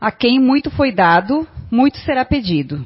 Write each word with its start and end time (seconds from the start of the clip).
A 0.00 0.10
quem 0.10 0.40
muito 0.40 0.70
foi 0.70 0.90
dado, 0.90 1.46
muito 1.70 1.98
será 1.98 2.24
pedido. 2.24 2.82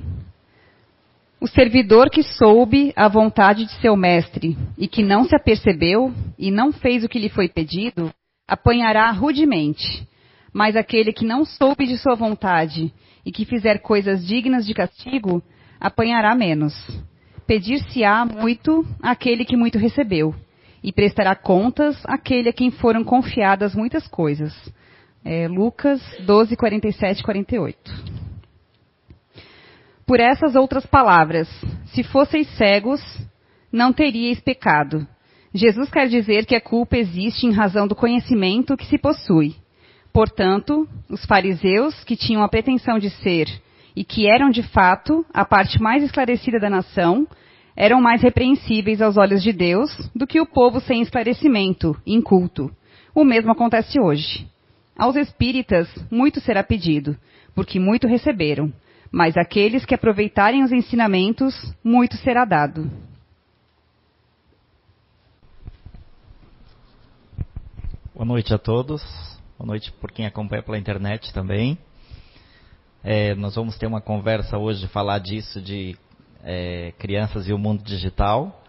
O 1.41 1.47
servidor 1.47 2.11
que 2.11 2.25
soube 2.25 2.93
a 2.97 3.07
vontade 3.07 3.67
de 3.67 3.73
seu 3.75 3.95
mestre 3.95 4.59
e 4.77 4.89
que 4.89 5.01
não 5.01 5.23
se 5.23 5.37
apercebeu 5.37 6.13
e 6.37 6.51
não 6.51 6.73
fez 6.73 7.05
o 7.05 7.09
que 7.09 7.21
lhe 7.21 7.29
foi 7.29 7.49
pedido, 7.49 8.13
apanhará 8.49 9.09
rudemente. 9.13 10.09
Mas 10.53 10.75
aquele 10.75 11.13
que 11.13 11.25
não 11.25 11.45
soube 11.45 11.87
de 11.87 11.97
sua 11.97 12.17
vontade 12.17 12.93
e 13.25 13.31
que 13.31 13.45
fizer 13.45 13.79
coisas 13.79 14.27
dignas 14.27 14.67
de 14.67 14.75
castigo, 14.75 15.41
apanhará 15.79 16.35
menos. 16.35 16.75
Pedir-se-á 17.47 18.25
muito 18.25 18.85
àquele 19.01 19.45
que 19.45 19.57
muito 19.57 19.79
recebeu, 19.79 20.35
e 20.83 20.93
prestará 20.93 21.37
contas 21.37 21.97
àquele 22.07 22.49
a 22.49 22.53
quem 22.53 22.71
foram 22.73 23.05
confiadas 23.05 23.75
muitas 23.75 24.09
coisas. 24.09 24.53
É, 25.25 25.49
Lucas 25.49 26.03
12, 26.27 26.55
47 26.55 27.21
e 27.21 27.23
48. 27.25 27.79
Por 30.07 30.21
essas 30.21 30.55
outras 30.55 30.85
palavras, 30.85 31.49
se 31.87 32.03
fosseis 32.03 32.47
cegos, 32.57 33.01
não 33.73 33.91
teríeis 33.91 34.39
pecado. 34.41 35.07
Jesus 35.55 35.89
quer 35.91 36.09
dizer 36.09 36.45
que 36.45 36.55
a 36.55 36.61
culpa 36.61 36.99
existe 36.99 37.47
em 37.47 37.53
razão 37.53 37.89
do 37.89 37.95
conhecimento 37.95 38.77
que 38.77 38.85
se 38.85 38.99
possui. 38.99 39.55
Portanto, 40.13 40.87
os 41.09 41.25
fariseus, 41.25 42.05
que 42.05 42.17
tinham 42.17 42.43
a 42.43 42.49
pretensão 42.49 42.99
de 42.99 43.09
ser 43.09 43.49
e 43.97 44.05
que 44.05 44.27
eram 44.29 44.51
de 44.51 44.63
fato 44.63 45.25
a 45.33 45.45
parte 45.45 45.81
mais 45.81 46.03
esclarecida 46.03 46.61
da 46.61 46.69
nação, 46.69 47.27
eram 47.75 48.01
mais 48.01 48.21
repreensíveis 48.21 49.01
aos 49.01 49.17
olhos 49.17 49.43
de 49.43 49.53
Deus 49.53 49.91
do 50.15 50.27
que 50.27 50.41
o 50.41 50.47
povo 50.47 50.81
sem 50.81 51.01
esclarecimento, 51.01 51.97
inculto. 52.07 52.71
O 53.15 53.25
mesmo 53.25 53.51
acontece 53.51 53.99
hoje. 53.99 54.47
Aos 54.97 55.17
espíritas 55.17 55.89
muito 56.11 56.41
será 56.41 56.63
pedido, 56.63 57.17
porque 57.55 57.81
muito 57.81 58.07
receberam, 58.07 58.73
mas 59.11 59.37
aqueles 59.37 59.85
que 59.85 59.95
aproveitarem 59.95 60.63
os 60.63 60.71
ensinamentos, 60.71 61.55
muito 61.83 62.17
será 62.19 62.45
dado. 62.45 62.91
Boa 68.15 68.25
noite 68.25 68.55
a 68.55 68.59
todos. 68.59 69.03
Boa 69.59 69.67
noite 69.67 69.91
por 69.93 70.13
quem 70.13 70.27
acompanha 70.27 70.63
pela 70.63 70.79
internet 70.79 71.33
também. 71.33 71.77
É, 73.03 73.35
nós 73.35 73.57
vamos 73.57 73.77
ter 73.77 73.87
uma 73.87 74.01
conversa 74.01 74.57
hoje 74.57 74.87
falar 74.89 75.19
disso 75.19 75.61
de 75.61 75.97
é, 76.45 76.93
crianças 76.99 77.49
e 77.49 77.53
o 77.53 77.59
mundo 77.59 77.83
digital. 77.83 78.64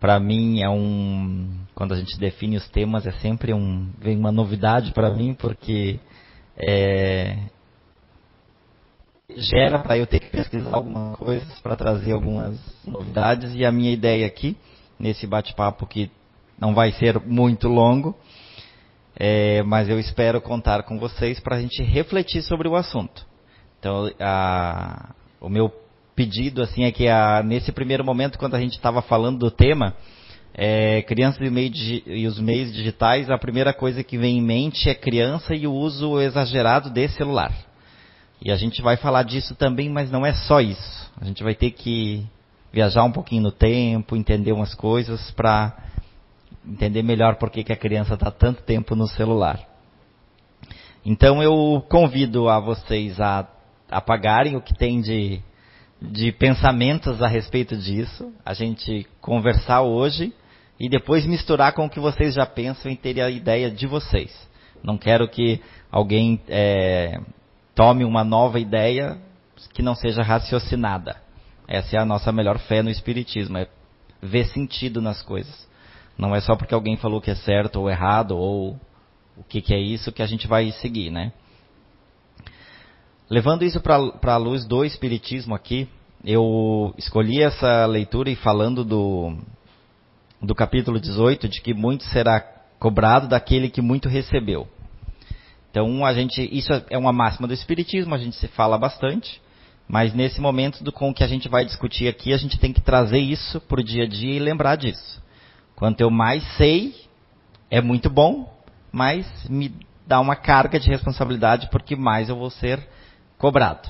Para 0.00 0.20
mim 0.20 0.60
é 0.60 0.68
um, 0.68 1.50
quando 1.74 1.92
a 1.92 1.96
gente 1.96 2.18
define 2.18 2.56
os 2.56 2.68
temas 2.68 3.06
é 3.06 3.12
sempre 3.12 3.52
um, 3.52 3.90
vem 3.98 4.16
uma 4.16 4.30
novidade 4.30 4.92
para 4.92 5.10
mim 5.10 5.34
porque 5.34 5.98
é, 6.56 7.36
gera 9.36 9.78
para 9.80 9.98
eu 9.98 10.06
ter 10.06 10.20
que 10.20 10.30
pesquisar 10.30 10.74
algumas 10.74 11.16
coisas 11.18 11.60
para 11.60 11.76
trazer 11.76 12.12
algumas 12.12 12.58
novidades 12.86 13.54
e 13.54 13.64
a 13.64 13.72
minha 13.72 13.92
ideia 13.92 14.26
aqui 14.26 14.56
nesse 14.98 15.26
bate-papo 15.26 15.86
que 15.86 16.10
não 16.58 16.74
vai 16.74 16.90
ser 16.92 17.20
muito 17.20 17.68
longo, 17.68 18.16
é, 19.16 19.62
mas 19.62 19.88
eu 19.88 19.98
espero 19.98 20.40
contar 20.40 20.82
com 20.82 20.98
vocês 20.98 21.38
para 21.38 21.56
a 21.56 21.60
gente 21.60 21.82
refletir 21.82 22.42
sobre 22.42 22.68
o 22.68 22.74
assunto. 22.74 23.26
Então, 23.78 24.10
a, 24.18 25.14
o 25.40 25.48
meu 25.48 25.72
pedido 26.18 26.62
assim 26.62 26.82
é 26.82 26.90
que 26.90 27.06
a, 27.06 27.44
nesse 27.44 27.70
primeiro 27.70 28.04
momento, 28.04 28.40
quando 28.40 28.56
a 28.56 28.60
gente 28.60 28.72
estava 28.72 29.00
falando 29.00 29.38
do 29.38 29.52
tema, 29.52 29.94
é, 30.52 31.00
crianças 31.02 31.40
e, 31.40 31.48
meio, 31.48 31.70
e, 32.08 32.26
os 32.26 32.40
meios 32.40 32.72
digitais, 32.72 33.30
a 33.30 33.38
primeira 33.38 33.72
coisa 33.72 34.02
que 34.02 34.18
vem 34.18 34.38
em 34.38 34.42
mente 34.42 34.90
é 34.90 34.96
criança 34.96 35.54
e 35.54 35.64
o 35.64 35.72
uso 35.72 36.20
exagerado 36.20 36.90
de 36.90 37.06
celular. 37.10 37.52
E 38.42 38.50
a 38.50 38.56
gente 38.56 38.82
vai 38.82 38.96
falar 38.96 39.22
disso 39.22 39.54
também, 39.54 39.88
mas 39.88 40.10
não 40.10 40.26
é 40.26 40.32
só 40.32 40.60
isso. 40.60 41.08
A 41.20 41.24
gente 41.24 41.44
vai 41.44 41.54
ter 41.54 41.70
que 41.70 42.26
viajar 42.72 43.04
um 43.04 43.12
pouquinho 43.12 43.42
no 43.44 43.52
tempo, 43.52 44.16
entender 44.16 44.50
umas 44.50 44.74
coisas 44.74 45.30
para 45.30 45.72
entender 46.66 47.04
melhor 47.04 47.36
por 47.36 47.48
que, 47.48 47.62
que 47.62 47.72
a 47.72 47.76
criança 47.76 48.14
está 48.14 48.28
tanto 48.32 48.64
tempo 48.64 48.96
no 48.96 49.06
celular. 49.06 49.60
Então 51.06 51.40
eu 51.40 51.80
convido 51.88 52.48
a 52.48 52.58
vocês 52.58 53.20
a 53.20 53.46
apagarem 53.88 54.56
o 54.56 54.60
que 54.60 54.74
tem 54.74 55.00
de, 55.00 55.40
de 56.00 56.30
pensamentos 56.32 57.20
a 57.22 57.26
respeito 57.26 57.76
disso, 57.76 58.32
a 58.44 58.54
gente 58.54 59.06
conversar 59.20 59.82
hoje 59.82 60.32
e 60.78 60.88
depois 60.88 61.26
misturar 61.26 61.72
com 61.72 61.86
o 61.86 61.90
que 61.90 61.98
vocês 61.98 62.34
já 62.34 62.46
pensam 62.46 62.90
e 62.90 62.96
ter 62.96 63.20
a 63.20 63.30
ideia 63.30 63.70
de 63.70 63.86
vocês. 63.86 64.48
Não 64.82 64.96
quero 64.96 65.28
que 65.28 65.60
alguém 65.90 66.40
é, 66.48 67.20
tome 67.74 68.04
uma 68.04 68.22
nova 68.22 68.60
ideia 68.60 69.18
que 69.74 69.82
não 69.82 69.94
seja 69.94 70.22
raciocinada. 70.22 71.16
Essa 71.66 71.96
é 71.96 72.00
a 72.00 72.04
nossa 72.04 72.30
melhor 72.30 72.58
fé 72.58 72.82
no 72.82 72.90
Espiritismo, 72.90 73.58
é 73.58 73.66
ver 74.22 74.46
sentido 74.46 75.02
nas 75.02 75.20
coisas. 75.20 75.68
Não 76.16 76.34
é 76.34 76.40
só 76.40 76.56
porque 76.56 76.74
alguém 76.74 76.96
falou 76.96 77.20
que 77.20 77.30
é 77.30 77.34
certo 77.34 77.80
ou 77.80 77.90
errado, 77.90 78.36
ou 78.36 78.78
o 79.36 79.44
que, 79.44 79.60
que 79.60 79.74
é 79.74 79.78
isso 79.78 80.12
que 80.12 80.22
a 80.22 80.26
gente 80.26 80.46
vai 80.46 80.70
seguir, 80.72 81.10
né? 81.10 81.32
Levando 83.30 83.62
isso 83.62 83.78
para 83.78 84.32
a 84.32 84.36
luz 84.38 84.64
do 84.64 84.82
Espiritismo 84.86 85.54
aqui, 85.54 85.86
eu 86.24 86.94
escolhi 86.96 87.42
essa 87.42 87.84
leitura 87.84 88.30
e 88.30 88.36
falando 88.36 88.82
do, 88.82 89.36
do 90.40 90.54
capítulo 90.54 90.98
18, 90.98 91.46
de 91.46 91.60
que 91.60 91.74
muito 91.74 92.04
será 92.04 92.40
cobrado 92.78 93.28
daquele 93.28 93.68
que 93.68 93.82
muito 93.82 94.08
recebeu. 94.08 94.66
Então 95.70 96.06
a 96.06 96.14
gente, 96.14 96.48
isso 96.50 96.72
é 96.88 96.96
uma 96.96 97.12
máxima 97.12 97.46
do 97.46 97.52
espiritismo, 97.52 98.14
a 98.14 98.18
gente 98.18 98.34
se 98.34 98.48
fala 98.48 98.78
bastante, 98.78 99.42
mas 99.86 100.14
nesse 100.14 100.40
momento 100.40 100.82
do 100.82 100.90
com 100.90 101.12
que 101.12 101.22
a 101.22 101.28
gente 101.28 101.50
vai 101.50 101.66
discutir 101.66 102.08
aqui, 102.08 102.32
a 102.32 102.38
gente 102.38 102.58
tem 102.58 102.72
que 102.72 102.80
trazer 102.80 103.18
isso 103.18 103.60
para 103.60 103.80
o 103.80 103.84
dia 103.84 104.04
a 104.04 104.08
dia 104.08 104.36
e 104.36 104.38
lembrar 104.38 104.76
disso. 104.76 105.22
Quanto 105.76 106.00
eu 106.00 106.10
mais 106.10 106.42
sei, 106.56 106.94
é 107.70 107.82
muito 107.82 108.08
bom, 108.08 108.50
mas 108.90 109.26
me 109.50 109.70
dá 110.06 110.18
uma 110.18 110.34
carga 110.34 110.80
de 110.80 110.88
responsabilidade 110.88 111.68
porque 111.70 111.94
mais 111.94 112.30
eu 112.30 112.36
vou 112.36 112.48
ser 112.48 112.88
cobrado. 113.38 113.88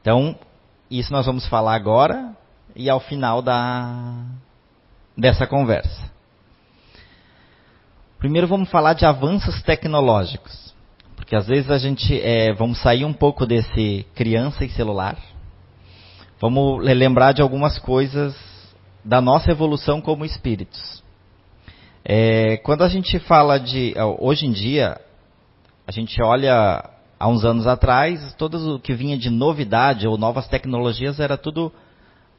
Então, 0.00 0.36
isso 0.90 1.12
nós 1.12 1.26
vamos 1.26 1.46
falar 1.46 1.74
agora 1.74 2.36
e 2.74 2.90
ao 2.90 3.00
final 3.00 3.40
da 3.40 4.24
dessa 5.16 5.46
conversa. 5.46 6.10
Primeiro 8.18 8.46
vamos 8.46 8.70
falar 8.70 8.92
de 8.92 9.06
avanços 9.06 9.62
tecnológicos, 9.62 10.74
porque 11.14 11.34
às 11.34 11.46
vezes 11.46 11.70
a 11.70 11.78
gente 11.78 12.20
é, 12.20 12.52
vamos 12.52 12.80
sair 12.82 13.04
um 13.04 13.12
pouco 13.12 13.46
desse 13.46 14.06
criança 14.14 14.64
e 14.64 14.70
celular, 14.70 15.16
vamos 16.40 16.84
lembrar 16.84 17.32
de 17.32 17.40
algumas 17.40 17.78
coisas 17.78 18.36
da 19.04 19.20
nossa 19.20 19.50
evolução 19.50 20.00
como 20.00 20.24
espíritos. 20.24 21.02
É, 22.04 22.58
quando 22.58 22.84
a 22.84 22.88
gente 22.88 23.18
fala 23.18 23.58
de 23.58 23.94
hoje 24.18 24.46
em 24.46 24.52
dia, 24.52 25.00
a 25.86 25.90
gente 25.90 26.20
olha 26.22 26.95
há 27.18 27.28
uns 27.28 27.44
anos 27.44 27.66
atrás, 27.66 28.34
tudo 28.34 28.76
o 28.76 28.80
que 28.80 28.94
vinha 28.94 29.16
de 29.16 29.30
novidade 29.30 30.06
ou 30.06 30.16
novas 30.18 30.48
tecnologias 30.48 31.20
era 31.20 31.36
tudo 31.36 31.72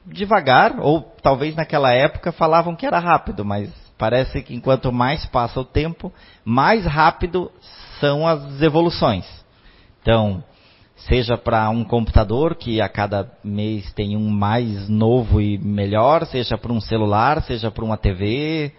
devagar, 0.05 0.79
ou 0.79 1.01
talvez 1.21 1.55
naquela 1.55 1.91
época 1.93 2.31
falavam 2.31 2.75
que 2.75 2.85
era 2.85 2.99
rápido, 2.99 3.43
mas 3.43 3.69
Parece 3.97 4.43
que 4.43 4.53
enquanto 4.53 4.91
mais 4.91 5.25
passa 5.25 5.59
o 5.59 5.65
tempo, 5.65 6.13
mais 6.45 6.85
rápido 6.85 7.51
são 7.99 8.27
as 8.27 8.61
evoluções. 8.61 9.25
Então, 10.01 10.43
seja 10.95 11.35
para 11.35 11.67
um 11.71 11.83
computador 11.83 12.55
que 12.55 12.79
a 12.79 12.87
cada 12.87 13.31
mês 13.43 13.91
tem 13.93 14.15
um 14.15 14.29
mais 14.29 14.87
novo 14.87 15.41
e 15.41 15.57
melhor, 15.57 16.27
seja 16.27 16.57
para 16.57 16.71
um 16.71 16.79
celular, 16.79 17.41
seja 17.41 17.71
para 17.71 17.83
uma 17.83 17.97
TV, 17.97 18.71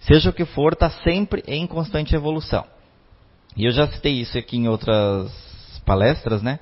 seja 0.00 0.28
o 0.28 0.34
que 0.34 0.44
for, 0.44 0.74
está 0.74 0.90
sempre 0.90 1.42
em 1.46 1.66
constante 1.66 2.14
evolução. 2.14 2.64
E 3.56 3.64
eu 3.64 3.72
já 3.72 3.86
citei 3.88 4.20
isso 4.20 4.36
aqui 4.38 4.56
em 4.56 4.68
outras 4.68 5.30
palestras, 5.84 6.42
né? 6.42 6.58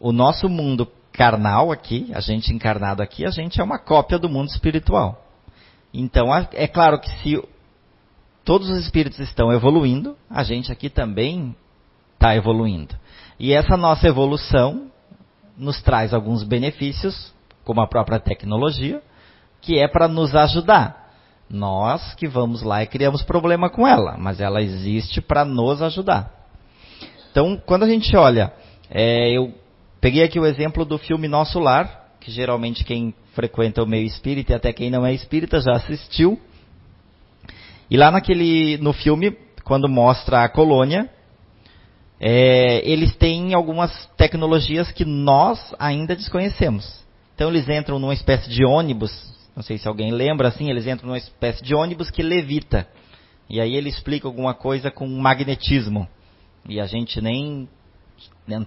O 0.00 0.12
nosso 0.12 0.48
mundo 0.48 0.90
carnal 1.12 1.72
aqui, 1.72 2.10
a 2.12 2.20
gente 2.20 2.52
encarnado 2.52 3.02
aqui, 3.02 3.24
a 3.24 3.30
gente 3.30 3.60
é 3.60 3.64
uma 3.64 3.78
cópia 3.78 4.18
do 4.18 4.28
mundo 4.28 4.48
espiritual. 4.48 5.24
Então, 5.92 6.28
é 6.52 6.66
claro 6.66 7.00
que 7.00 7.10
se 7.22 7.42
todos 8.44 8.68
os 8.68 8.78
espíritos 8.78 9.18
estão 9.20 9.52
evoluindo, 9.52 10.16
a 10.28 10.42
gente 10.42 10.70
aqui 10.70 10.90
também 10.90 11.56
está 12.14 12.36
evoluindo. 12.36 12.94
E 13.38 13.52
essa 13.52 13.76
nossa 13.76 14.06
evolução 14.06 14.90
nos 15.56 15.80
traz 15.80 16.12
alguns 16.12 16.42
benefícios, 16.42 17.32
como 17.64 17.80
a 17.80 17.86
própria 17.86 18.20
tecnologia, 18.20 19.02
que 19.60 19.78
é 19.78 19.88
para 19.88 20.06
nos 20.06 20.34
ajudar. 20.34 21.05
Nós 21.48 22.14
que 22.14 22.26
vamos 22.26 22.62
lá 22.62 22.82
e 22.82 22.86
criamos 22.86 23.22
problema 23.22 23.70
com 23.70 23.86
ela, 23.86 24.16
mas 24.18 24.40
ela 24.40 24.60
existe 24.60 25.20
para 25.20 25.44
nos 25.44 25.80
ajudar. 25.80 26.32
Então, 27.30 27.60
quando 27.64 27.84
a 27.84 27.88
gente 27.88 28.16
olha, 28.16 28.52
é, 28.90 29.30
eu 29.30 29.54
peguei 30.00 30.24
aqui 30.24 30.40
o 30.40 30.46
exemplo 30.46 30.84
do 30.84 30.98
filme 30.98 31.28
Nosso 31.28 31.58
Lar, 31.58 32.06
que 32.18 32.30
geralmente 32.30 32.84
quem 32.84 33.14
frequenta 33.34 33.82
o 33.82 33.86
meio 33.86 34.06
espírita 34.06 34.52
e 34.52 34.56
até 34.56 34.72
quem 34.72 34.90
não 34.90 35.06
é 35.06 35.12
espírita 35.12 35.60
já 35.60 35.72
assistiu. 35.72 36.40
E 37.90 37.96
lá 37.96 38.10
naquele 38.10 38.78
no 38.78 38.92
filme, 38.92 39.36
quando 39.62 39.88
mostra 39.88 40.42
a 40.42 40.48
colônia, 40.48 41.08
é, 42.18 42.80
eles 42.88 43.14
têm 43.14 43.54
algumas 43.54 44.06
tecnologias 44.16 44.90
que 44.90 45.04
nós 45.04 45.74
ainda 45.78 46.16
desconhecemos. 46.16 47.04
Então 47.34 47.50
eles 47.50 47.68
entram 47.68 47.98
numa 47.98 48.14
espécie 48.14 48.48
de 48.48 48.64
ônibus, 48.64 49.12
não 49.56 49.62
sei 49.62 49.78
se 49.78 49.88
alguém 49.88 50.12
lembra 50.12 50.48
assim, 50.48 50.68
eles 50.68 50.86
entram 50.86 51.06
numa 51.06 51.16
espécie 51.16 51.64
de 51.64 51.74
ônibus 51.74 52.10
que 52.10 52.22
levita. 52.22 52.86
E 53.48 53.58
aí 53.58 53.74
ele 53.74 53.88
explica 53.88 54.28
alguma 54.28 54.52
coisa 54.52 54.90
com 54.90 55.06
magnetismo. 55.06 56.06
E 56.68 56.78
a 56.78 56.84
gente 56.84 57.22
nem 57.22 57.66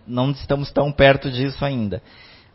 não 0.08 0.32
estamos 0.32 0.72
tão 0.72 0.92
perto 0.92 1.30
disso 1.30 1.64
ainda. 1.64 2.02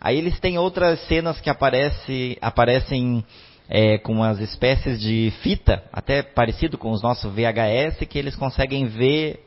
Aí 0.01 0.19
eles 0.19 0.41
têm 0.41 0.59
outras 0.59 0.99
cenas 1.07 1.41
que 1.41 1.49
aparece, 1.49 2.37
aparecem 2.41 3.25
é, 3.69 3.99
com 3.99 4.23
as 4.23 4.41
espécies 4.41 5.01
de 5.01 5.33
fita, 5.41 5.85
até 5.93 6.23
parecido 6.23 6.77
com 6.77 6.91
os 6.91 7.03
nossos 7.03 7.33
VHS, 7.33 8.07
que 8.09 8.19
eles 8.19 8.35
conseguem 8.35 8.87
ver 8.87 9.47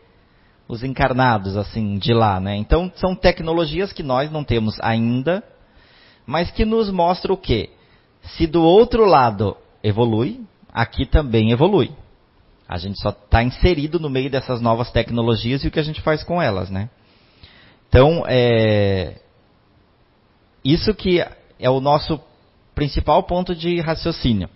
os 0.67 0.81
encarnados 0.81 1.57
assim 1.57 1.97
de 1.97 2.13
lá, 2.13 2.39
né? 2.39 2.55
Então 2.55 2.91
são 2.95 3.15
tecnologias 3.15 3.91
que 3.91 4.01
nós 4.01 4.31
não 4.31 4.43
temos 4.43 4.79
ainda, 4.79 5.43
mas 6.25 6.49
que 6.51 6.65
nos 6.65 6.89
mostram 6.89 7.35
o 7.35 7.37
quê? 7.37 7.69
Se 8.35 8.45
do 8.45 8.61
outro 8.61 9.05
lado 9.05 9.55
evolui, 9.83 10.41
aqui 10.71 11.05
também 11.05 11.51
evolui. 11.51 11.91
A 12.67 12.77
gente 12.77 12.99
só 13.01 13.09
está 13.09 13.41
inserido 13.41 13.99
no 13.99 14.09
meio 14.09 14.29
dessas 14.29 14.59
novas 14.59 14.91
tecnologias 14.91 15.63
e 15.63 15.67
o 15.67 15.71
que 15.71 15.79
a 15.79 15.83
gente 15.83 16.01
faz 16.01 16.23
com 16.23 16.41
elas, 16.41 16.69
né? 16.69 16.89
Então, 17.87 18.25
é, 18.27 19.21
isso 20.63 20.93
que 20.93 21.25
é 21.57 21.69
o 21.69 21.79
nosso 21.79 22.19
principal 22.75 23.23
ponto 23.23 23.55
de 23.55 23.79
raciocínio. 23.79 24.49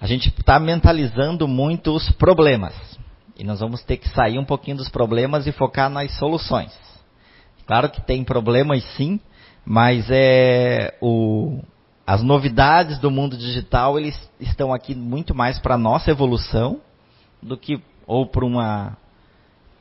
A 0.00 0.06
gente 0.06 0.28
está 0.28 0.60
mentalizando 0.60 1.48
muito 1.48 1.92
os 1.92 2.08
problemas. 2.12 2.74
E 3.36 3.42
nós 3.42 3.60
vamos 3.60 3.82
ter 3.82 3.96
que 3.96 4.08
sair 4.08 4.38
um 4.38 4.44
pouquinho 4.44 4.76
dos 4.76 4.88
problemas 4.88 5.46
e 5.46 5.52
focar 5.52 5.90
nas 5.90 6.16
soluções. 6.16 6.72
Claro 7.66 7.90
que 7.90 8.00
tem 8.00 8.24
problemas 8.24 8.84
sim, 8.96 9.20
mas 9.70 10.06
é 10.08 10.96
o, 10.98 11.60
as 12.06 12.22
novidades 12.22 12.98
do 12.98 13.10
mundo 13.10 13.36
digital 13.36 13.98
eles 13.98 14.18
estão 14.40 14.72
aqui 14.72 14.94
muito 14.94 15.34
mais 15.34 15.58
para 15.58 15.74
a 15.74 15.78
nossa 15.78 16.10
evolução 16.10 16.80
do 17.42 17.54
que 17.54 17.78
ou 18.06 18.26
por 18.26 18.44
uma 18.44 18.96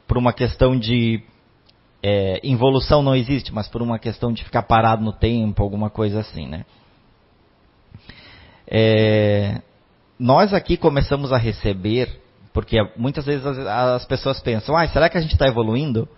por 0.05 0.17
uma 0.17 0.33
questão 0.33 0.77
de 0.77 1.23
é, 2.03 2.41
involução 2.43 3.01
não 3.01 3.15
existe, 3.15 3.53
mas 3.53 3.69
por 3.69 3.81
uma 3.81 3.97
questão 3.97 4.33
de 4.33 4.43
ficar 4.43 4.63
parado 4.63 5.01
no 5.01 5.13
tempo, 5.13 5.63
alguma 5.63 5.89
coisa 5.89 6.19
assim, 6.19 6.45
né? 6.45 6.65
É, 8.67 9.61
nós 10.19 10.53
aqui 10.53 10.75
começamos 10.75 11.31
a 11.31 11.37
receber 11.37 12.21
porque 12.51 12.77
muitas 12.97 13.25
vezes 13.25 13.45
as, 13.45 13.57
as 13.57 14.05
pessoas 14.05 14.41
pensam, 14.41 14.75
ah, 14.75 14.85
será 14.89 15.07
que 15.07 15.17
a 15.17 15.21
gente 15.21 15.31
está 15.31 15.47
evoluindo? 15.47 16.09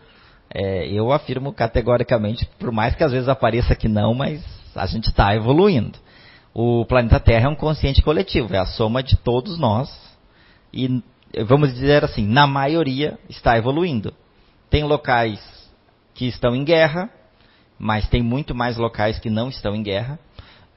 É, 0.53 0.87
eu 0.87 1.11
afirmo 1.11 1.53
categoricamente, 1.53 2.45
por 2.57 2.71
mais 2.71 2.95
que 2.95 3.03
às 3.03 3.11
vezes 3.11 3.29
apareça 3.29 3.75
que 3.75 3.87
não, 3.87 4.13
mas 4.13 4.43
a 4.75 4.85
gente 4.85 5.07
está 5.09 5.35
evoluindo. 5.35 5.97
O 6.53 6.85
planeta 6.85 7.19
Terra 7.19 7.45
é 7.45 7.49
um 7.49 7.55
consciente 7.55 8.01
coletivo, 8.01 8.53
é 8.55 8.57
a 8.57 8.65
soma 8.65 9.03
de 9.03 9.15
todos 9.17 9.59
nós. 9.59 9.89
E 10.73 11.01
vamos 11.45 11.73
dizer 11.73 12.03
assim, 12.03 12.25
na 12.25 12.47
maioria 12.47 13.17
está 13.29 13.57
evoluindo. 13.57 14.13
Tem 14.69 14.83
locais 14.83 15.39
que 16.13 16.25
estão 16.25 16.55
em 16.55 16.63
guerra, 16.63 17.09
mas 17.77 18.07
tem 18.09 18.21
muito 18.21 18.55
mais 18.55 18.77
locais 18.77 19.19
que 19.19 19.29
não 19.29 19.49
estão 19.49 19.75
em 19.75 19.83
guerra. 19.83 20.19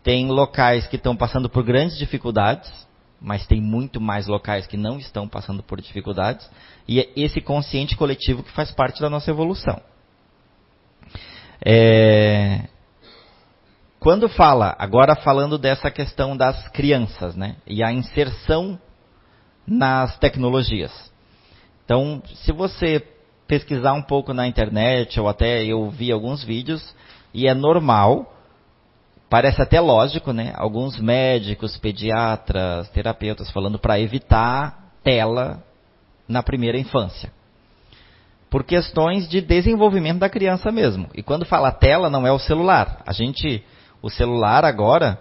Tem 0.02 0.28
locais 0.28 0.86
que 0.86 0.96
estão 0.96 1.16
passando 1.16 1.48
por 1.48 1.62
grandes 1.62 1.96
dificuldades, 1.96 2.70
mas 3.22 3.46
tem 3.46 3.60
muito 3.60 4.00
mais 4.00 4.26
locais 4.26 4.66
que 4.66 4.76
não 4.76 4.98
estão 4.98 5.28
passando 5.28 5.62
por 5.62 5.80
dificuldades, 5.80 6.48
e 6.88 7.00
é 7.00 7.08
esse 7.14 7.40
consciente 7.40 7.96
coletivo 7.96 8.42
que 8.42 8.50
faz 8.50 8.72
parte 8.72 9.00
da 9.00 9.08
nossa 9.08 9.30
evolução. 9.30 9.80
É... 11.64 12.64
Quando 14.00 14.28
fala, 14.28 14.74
agora 14.78 15.14
falando 15.14 15.56
dessa 15.56 15.88
questão 15.88 16.36
das 16.36 16.69
crianças, 16.70 17.36
né, 17.36 17.56
e 17.64 17.84
a 17.84 17.92
inserção 17.92 18.78
nas 19.64 20.19
tecnologias. 20.19 20.92
Então, 21.84 22.20
se 22.34 22.50
você 22.50 23.06
pesquisar 23.46 23.92
um 23.92 24.02
pouco 24.02 24.34
na 24.34 24.48
internet, 24.48 25.20
ou 25.20 25.28
até 25.28 25.64
eu 25.64 25.88
vi 25.90 26.10
alguns 26.10 26.42
vídeos, 26.42 26.94
e 27.32 27.46
é 27.46 27.54
normal 27.54 28.31
Parece 29.32 29.62
até 29.62 29.81
lógico, 29.81 30.31
né? 30.31 30.52
Alguns 30.55 31.00
médicos, 31.00 31.79
pediatras, 31.79 32.90
terapeutas 32.90 33.50
falando 33.50 33.79
para 33.79 33.99
evitar 33.99 34.93
tela 35.02 35.64
na 36.29 36.43
primeira 36.43 36.79
infância. 36.79 37.32
Por 38.50 38.62
questões 38.62 39.26
de 39.26 39.40
desenvolvimento 39.40 40.19
da 40.19 40.29
criança 40.29 40.70
mesmo. 40.70 41.08
E 41.14 41.23
quando 41.23 41.46
fala 41.46 41.73
tela, 41.73 42.11
não 42.11 42.26
é 42.26 42.31
o 42.31 42.38
celular. 42.38 43.02
A 43.06 43.12
gente, 43.14 43.64
o 44.02 44.11
celular 44.11 44.67
agora, 44.67 45.19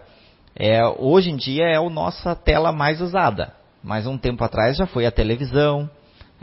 é, 0.57 0.85
hoje 0.85 1.29
em 1.29 1.37
dia 1.37 1.63
é 1.63 1.77
a 1.77 1.89
nossa 1.89 2.35
tela 2.35 2.73
mais 2.73 2.99
usada. 2.99 3.53
Mas 3.81 4.05
um 4.05 4.17
tempo 4.17 4.43
atrás 4.43 4.75
já 4.75 4.85
foi 4.85 5.05
a 5.05 5.11
televisão, 5.11 5.89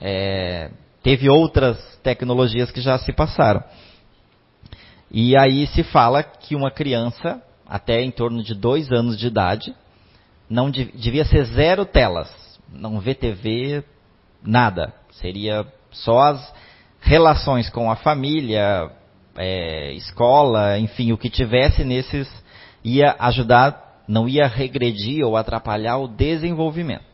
é, 0.01 0.71
teve 1.03 1.29
outras 1.29 1.77
tecnologias 2.03 2.71
que 2.71 2.81
já 2.81 2.99
se 2.99 3.13
passaram. 3.13 3.63
E 5.11 5.37
aí 5.37 5.67
se 5.67 5.83
fala 5.83 6.23
que 6.23 6.57
uma 6.57 6.71
criança 6.71 7.43
até 7.69 8.03
em 8.03 8.11
torno 8.11 8.43
de 8.43 8.55
dois 8.55 8.91
anos 8.91 9.19
de 9.19 9.27
idade, 9.27 9.75
não 10.49 10.71
devia 10.71 11.25
ser 11.25 11.45
zero 11.45 11.85
telas, 11.85 12.31
não 12.73 12.99
ver 12.99 13.17
TV, 13.17 13.85
nada. 14.43 14.95
Seria 15.13 15.67
só 15.91 16.21
as 16.21 16.55
relações 17.01 17.69
com 17.69 17.91
a 17.91 17.97
família, 17.97 18.91
é, 19.37 19.93
escola, 19.93 20.79
enfim, 20.79 21.13
o 21.13 21.19
que 21.19 21.29
tivesse 21.29 21.85
nesses 21.85 22.29
ia 22.83 23.15
ajudar, 23.19 24.03
não 24.09 24.29
ia 24.29 24.47
regredir 24.47 25.25
ou 25.25 25.37
atrapalhar 25.37 25.99
o 25.99 26.09
desenvolvimento. 26.09 27.05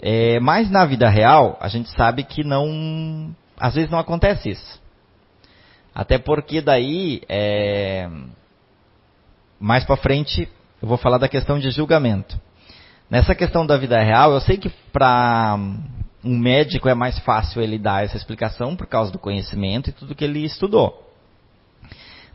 É, 0.00 0.38
mas 0.40 0.70
na 0.70 0.84
vida 0.84 1.08
real, 1.08 1.58
a 1.60 1.68
gente 1.68 1.90
sabe 1.90 2.22
que 2.24 2.44
não, 2.44 3.34
às 3.58 3.74
vezes 3.74 3.90
não 3.90 3.98
acontece 3.98 4.50
isso. 4.50 4.80
Até 5.94 6.18
porque 6.18 6.60
daí 6.60 7.22
é, 7.28 8.08
mais 9.60 9.84
para 9.84 9.96
frente 9.96 10.48
eu 10.82 10.88
vou 10.88 10.98
falar 10.98 11.18
da 11.18 11.28
questão 11.28 11.58
de 11.58 11.70
julgamento. 11.70 12.38
Nessa 13.10 13.34
questão 13.34 13.64
da 13.66 13.76
vida 13.76 13.98
real, 14.00 14.32
eu 14.32 14.40
sei 14.40 14.56
que 14.56 14.68
para 14.92 15.58
um 16.24 16.36
médico 16.36 16.88
é 16.88 16.94
mais 16.94 17.18
fácil 17.20 17.62
ele 17.62 17.78
dar 17.78 18.04
essa 18.04 18.16
explicação 18.16 18.74
por 18.74 18.86
causa 18.86 19.12
do 19.12 19.18
conhecimento 19.18 19.90
e 19.90 19.92
tudo 19.92 20.14
que 20.14 20.24
ele 20.24 20.44
estudou. 20.44 21.06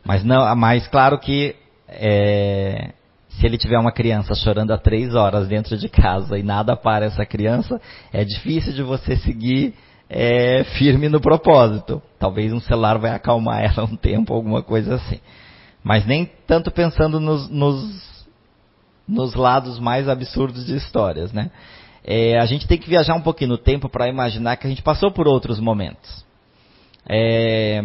Mas 0.04 0.24
não, 0.24 0.54
mais 0.56 0.88
claro 0.88 1.18
que 1.18 1.54
é, 1.88 2.92
se 3.28 3.46
ele 3.46 3.58
tiver 3.58 3.78
uma 3.78 3.92
criança 3.92 4.34
chorando 4.34 4.72
há 4.72 4.78
três 4.78 5.14
horas 5.14 5.46
dentro 5.46 5.76
de 5.76 5.88
casa 5.88 6.38
e 6.38 6.42
nada 6.42 6.76
para 6.76 7.04
essa 7.04 7.24
criança, 7.24 7.80
é 8.12 8.24
difícil 8.24 8.72
de 8.72 8.82
você 8.82 9.16
seguir 9.16 9.74
é, 10.08 10.64
firme 10.78 11.08
no 11.08 11.20
propósito. 11.20 12.02
Talvez 12.18 12.52
um 12.52 12.60
celular 12.60 12.98
vai 12.98 13.12
acalmar 13.12 13.62
ela 13.64 13.84
um 13.84 13.96
tempo, 13.96 14.34
alguma 14.34 14.62
coisa 14.62 14.96
assim. 14.96 15.20
Mas 15.82 16.06
nem 16.06 16.30
tanto 16.46 16.70
pensando 16.70 17.18
nos, 17.18 17.48
nos, 17.48 18.26
nos 19.06 19.34
lados 19.34 19.78
mais 19.78 20.08
absurdos 20.08 20.66
de 20.66 20.76
histórias, 20.76 21.32
né? 21.32 21.50
É, 22.04 22.38
a 22.38 22.46
gente 22.46 22.66
tem 22.66 22.78
que 22.78 22.88
viajar 22.88 23.14
um 23.14 23.20
pouquinho 23.20 23.50
no 23.50 23.58
tempo 23.58 23.88
para 23.88 24.08
imaginar 24.08 24.56
que 24.56 24.66
a 24.66 24.70
gente 24.70 24.82
passou 24.82 25.10
por 25.10 25.28
outros 25.28 25.60
momentos. 25.60 26.24
É, 27.08 27.80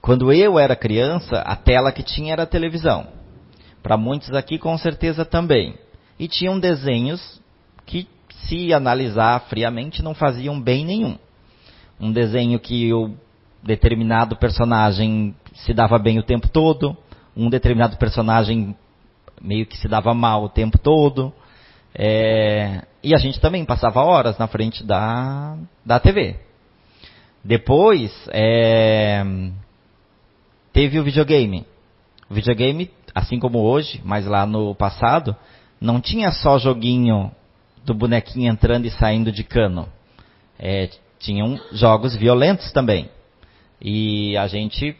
quando 0.00 0.32
eu 0.32 0.58
era 0.58 0.76
criança, 0.76 1.38
a 1.40 1.56
tela 1.56 1.92
que 1.92 2.02
tinha 2.02 2.32
era 2.32 2.42
a 2.42 2.46
televisão. 2.46 3.06
Para 3.82 3.96
muitos 3.96 4.32
aqui, 4.34 4.58
com 4.58 4.76
certeza 4.76 5.24
também. 5.24 5.74
E 6.18 6.28
tinham 6.28 6.58
desenhos 6.58 7.40
que, 7.86 8.06
se 8.46 8.72
analisar 8.72 9.40
friamente, 9.48 10.02
não 10.02 10.14
faziam 10.14 10.60
bem 10.60 10.84
nenhum. 10.84 11.16
Um 12.00 12.12
desenho 12.12 12.58
que 12.58 12.92
o 12.92 13.14
determinado 13.62 14.36
personagem 14.36 15.34
se 15.54 15.72
dava 15.72 15.98
bem 15.98 16.18
o 16.18 16.22
tempo 16.22 16.48
todo, 16.48 16.96
um 17.36 17.48
determinado 17.48 17.96
personagem 17.96 18.76
meio 19.40 19.66
que 19.66 19.76
se 19.76 19.88
dava 19.88 20.14
mal 20.14 20.44
o 20.44 20.48
tempo 20.48 20.78
todo. 20.78 21.32
É, 21.94 22.82
e 23.02 23.14
a 23.14 23.18
gente 23.18 23.40
também 23.40 23.64
passava 23.64 24.00
horas 24.00 24.38
na 24.38 24.46
frente 24.46 24.84
da, 24.84 25.56
da 25.84 25.98
TV. 25.98 26.36
Depois, 27.44 28.12
é, 28.30 29.22
teve 30.72 30.98
o 30.98 31.04
videogame. 31.04 31.66
O 32.30 32.34
videogame, 32.34 32.90
assim 33.14 33.38
como 33.38 33.58
hoje, 33.58 34.00
mas 34.04 34.26
lá 34.26 34.46
no 34.46 34.74
passado, 34.74 35.36
não 35.80 36.00
tinha 36.00 36.30
só 36.30 36.58
joguinho 36.58 37.32
do 37.84 37.92
bonequinho 37.92 38.50
entrando 38.50 38.86
e 38.86 38.90
saindo 38.90 39.32
de 39.32 39.42
cano. 39.42 39.88
É, 40.58 40.88
tinham 41.18 41.60
jogos 41.72 42.16
violentos 42.16 42.70
também. 42.72 43.10
E 43.80 44.36
a 44.36 44.46
gente 44.46 44.96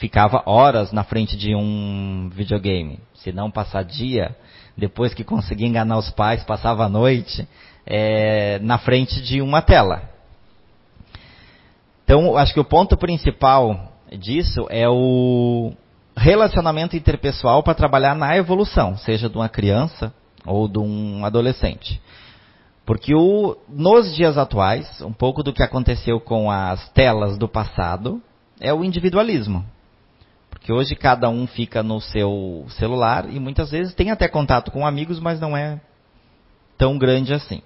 ficava 0.00 0.42
horas 0.46 0.90
na 0.90 1.04
frente 1.04 1.36
de 1.36 1.54
um 1.54 2.30
videogame. 2.32 2.98
Se 3.14 3.30
não 3.30 3.50
passar 3.50 3.84
dia, 3.84 4.34
depois 4.76 5.12
que 5.12 5.22
conseguia 5.22 5.68
enganar 5.68 5.98
os 5.98 6.10
pais, 6.10 6.42
passava 6.42 6.86
a 6.86 6.88
noite 6.88 7.46
é, 7.86 8.58
na 8.60 8.78
frente 8.78 9.20
de 9.20 9.42
uma 9.42 9.60
tela. 9.60 10.02
Então, 12.02 12.36
acho 12.36 12.54
que 12.54 12.58
o 12.58 12.64
ponto 12.64 12.96
principal 12.96 13.92
disso 14.18 14.66
é 14.70 14.88
o 14.88 15.72
relacionamento 16.16 16.96
interpessoal 16.96 17.62
para 17.62 17.74
trabalhar 17.74 18.16
na 18.16 18.36
evolução, 18.36 18.96
seja 18.96 19.28
de 19.28 19.36
uma 19.36 19.48
criança 19.50 20.12
ou 20.46 20.66
de 20.66 20.78
um 20.78 21.24
adolescente. 21.24 22.00
Porque 22.86 23.14
o, 23.14 23.56
nos 23.68 24.14
dias 24.16 24.38
atuais, 24.38 25.00
um 25.02 25.12
pouco 25.12 25.42
do 25.42 25.52
que 25.52 25.62
aconteceu 25.62 26.18
com 26.18 26.50
as 26.50 26.88
telas 26.90 27.36
do 27.36 27.46
passado 27.46 28.20
é 28.58 28.72
o 28.72 28.82
individualismo. 28.82 29.64
Porque 30.60 30.72
hoje 30.72 30.94
cada 30.94 31.28
um 31.30 31.46
fica 31.46 31.82
no 31.82 32.00
seu 32.02 32.66
celular 32.68 33.26
e 33.32 33.40
muitas 33.40 33.70
vezes 33.70 33.94
tem 33.94 34.10
até 34.10 34.28
contato 34.28 34.70
com 34.70 34.86
amigos, 34.86 35.18
mas 35.18 35.40
não 35.40 35.56
é 35.56 35.80
tão 36.76 36.98
grande 36.98 37.32
assim. 37.32 37.62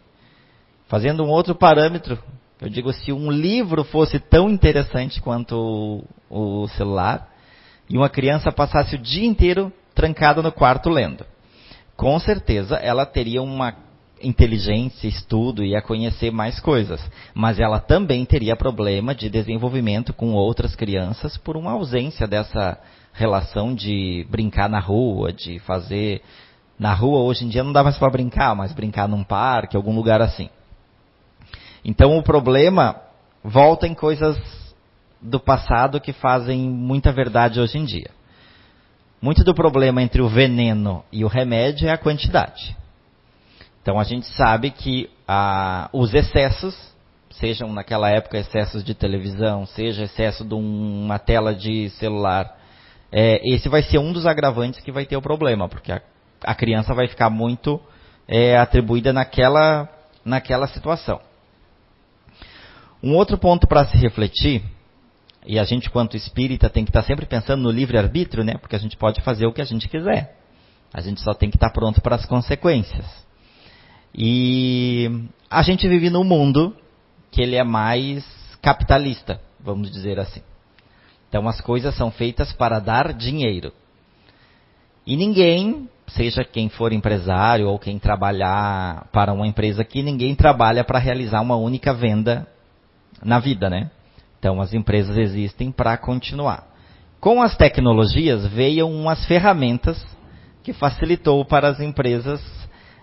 Fazendo 0.87 1.25
um 1.25 1.29
outro 1.29 1.57
parâmetro, 1.57 2.17
eu 2.61 2.69
digo 2.69 2.93
se 2.93 3.13
um 3.13 3.33
livro 3.33 3.83
fosse 3.83 4.21
tão 4.21 4.49
interessante 4.49 5.21
quanto 5.21 6.07
o, 6.31 6.63
o 6.63 6.69
celular 6.69 7.29
e 7.91 7.97
uma 7.97 8.09
criança 8.09 8.53
passasse 8.53 8.95
o 8.95 8.99
dia 8.99 9.27
inteiro 9.27 9.73
trancada 9.93 10.41
no 10.41 10.53
quarto 10.53 10.89
lendo, 10.89 11.27
com 11.97 12.17
certeza 12.21 12.77
ela 12.77 13.05
teria 13.05 13.43
uma 13.43 13.73
inteligência, 14.25 15.07
estudo 15.07 15.65
e 15.65 15.77
a 15.77 15.83
conhecer 15.83 16.31
mais 16.31 16.59
coisas. 16.59 17.01
Mas 17.35 17.61
ela 17.61 17.79
também 17.79 18.25
teria 18.25 18.57
problema 18.57 19.15
de 19.15 19.29
desenvolvimento 19.29 20.13
com 20.13 20.33
outras 20.33 20.75
crianças 20.75 21.37
por 21.37 21.57
uma 21.57 21.73
ausência 21.73 22.27
dessa 22.27 22.79
relação 23.13 23.75
de 23.75 24.27
brincar 24.29 24.69
na 24.69 24.81
rua, 24.81 25.33
de 25.33 25.59
fazer 25.61 26.23
na 26.79 26.93
rua 26.93 27.21
hoje 27.21 27.45
em 27.45 27.49
dia 27.49 27.63
não 27.63 27.73
dá 27.73 27.85
mais 27.85 27.97
para 27.97 28.11
brincar, 28.11 28.55
mas 28.55 28.73
brincar 28.73 29.09
num 29.09 29.23
parque, 29.23 29.77
algum 29.77 29.95
lugar 29.95 30.21
assim. 30.21 30.51
Então 31.85 32.19
o 32.19 32.23
problema 32.23 32.97
volta 33.43 33.87
em 33.87 33.95
coisas 33.95 34.37
do 35.21 35.39
passado 35.39 36.01
que 36.01 36.13
fazem 36.13 36.61
muita 36.61 37.13
verdade 37.13 37.61
hoje 37.61 37.79
em 37.79 37.85
dia. 37.85 38.11
Muito 39.23 39.45
do 39.45 39.55
problema 39.55 40.03
entre 40.03 40.21
o 40.21 40.29
veneno 40.29 41.05
e 41.13 41.25
o 41.25 41.29
remédio 41.29 41.89
é 41.89 41.93
a 41.93 41.99
quantidade. 41.99 42.77
Então 43.85 44.01
a 44.01 44.05
gente 44.05 44.27
sabe 44.29 44.71
que 44.71 45.11
ah, 45.29 45.91
os 45.93 46.15
excessos, 46.15 46.75
sejam 47.33 47.71
naquela 47.71 48.09
época 48.09 48.39
excessos 48.39 48.83
de 48.83 48.95
televisão, 48.95 49.67
seja 49.67 50.05
excesso 50.05 50.43
de 50.43 50.55
uma 50.55 51.19
tela 51.19 51.55
de 51.55 51.91
celular, 51.91 52.59
é, 53.13 53.47
esse 53.47 53.69
vai 53.69 53.83
ser 53.83 53.99
um 53.99 54.11
dos 54.11 54.25
agravantes 54.25 54.81
que 54.81 54.91
vai 54.91 55.05
ter 55.05 55.19
o 55.19 55.21
problema, 55.21 55.69
porque 55.69 55.93
a, 55.93 56.01
a 56.43 56.55
criança 56.55 56.95
vai 56.95 57.09
ficar 57.09 57.29
muito 57.29 57.79
é, 58.27 58.57
atribuída 58.57 59.13
naquela, 59.13 59.87
naquela 60.25 60.67
situação. 60.67 61.21
Um 63.03 63.15
outro 63.15 63.37
ponto 63.37 63.67
para 63.67 63.85
se 63.85 63.99
refletir, 63.99 64.65
e 65.45 65.59
a 65.59 65.65
gente, 65.65 65.91
quanto 65.91 66.17
espírita, 66.17 66.71
tem 66.71 66.87
que 66.87 66.91
estar 66.91 67.03
sempre 67.03 67.27
pensando 67.27 67.63
no 67.63 67.71
livre-arbítrio, 67.71 68.43
né? 68.43 68.55
Porque 68.55 68.77
a 68.77 68.79
gente 68.79 68.97
pode 68.97 69.21
fazer 69.21 69.47
o 69.47 69.53
que 69.53 69.61
a 69.61 69.67
gente 69.67 69.91
quiser. 69.91 70.39
A 70.91 71.03
gente 71.03 71.21
só 71.21 71.35
tem 71.35 71.51
que 71.51 71.57
estar 71.59 71.69
pronto 71.69 72.01
para 72.01 72.17
as 72.17 72.25
consequências. 72.25 73.24
E 74.17 75.29
a 75.51 75.63
gente 75.63 75.89
vive 75.89 76.09
num 76.09 76.25
mundo 76.25 76.75
que 77.31 77.43
ele 77.43 77.57
é 77.57 77.65
mais 77.65 78.25
capitalista, 78.63 79.41
vamos 79.61 79.91
dizer 79.91 80.21
assim. 80.21 80.41
Então 81.29 81.49
as 81.49 81.61
coisas 81.61 81.97
são 81.97 82.13
feitas 82.13 82.53
para 82.53 82.79
dar 82.79 83.13
dinheiro. 83.13 83.73
E 85.05 85.17
ninguém, 85.17 85.89
seja 86.07 86.45
quem 86.45 86.69
for 86.69 86.93
empresário 86.93 87.69
ou 87.69 87.79
quem 87.79 87.99
trabalhar 87.99 89.09
para 89.13 89.33
uma 89.33 89.47
empresa 89.47 89.83
aqui, 89.83 90.03
ninguém 90.03 90.35
trabalha 90.35 90.85
para 90.85 90.99
realizar 90.99 91.41
uma 91.41 91.57
única 91.57 91.93
venda 91.93 92.47
na 93.23 93.41
vida, 93.41 93.69
né? 93.69 93.91
Então 94.39 94.61
as 94.61 94.73
empresas 94.73 95.17
existem 95.17 95.73
para 95.73 95.97
continuar. 95.97 96.67
Com 97.21 97.43
as 97.43 97.57
tecnologias 97.57 98.47
veio 98.47 98.87
umas 98.87 99.27
ferramentas 99.27 100.05
que 100.63 100.73
facilitou 100.73 101.45
para 101.45 101.69
as 101.69 101.81
empresas 101.81 102.41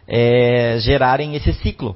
é, 0.07 0.77
gerarem 0.79 1.35
esse 1.35 1.53
ciclo. 1.53 1.95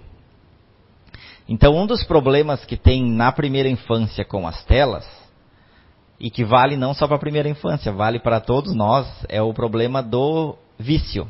Então, 1.48 1.76
um 1.76 1.86
dos 1.86 2.04
problemas 2.04 2.66
que 2.66 2.76
tem 2.76 3.04
na 3.04 3.32
primeira 3.32 3.70
infância 3.70 4.26
com 4.26 4.48
as 4.48 4.64
telas, 4.66 5.06
e 6.20 6.30
que 6.30 6.44
vale 6.44 6.76
não 6.78 6.94
só 6.94 7.08
para 7.08 7.18
a 7.18 7.20
primeira 7.20 7.50
infância, 7.50 7.92
vale 7.92 8.20
para 8.20 8.40
todos 8.40 8.74
nós, 8.74 9.08
é 9.28 9.42
o 9.42 9.54
problema 9.54 10.02
do 10.02 10.56
vício. 10.80 11.30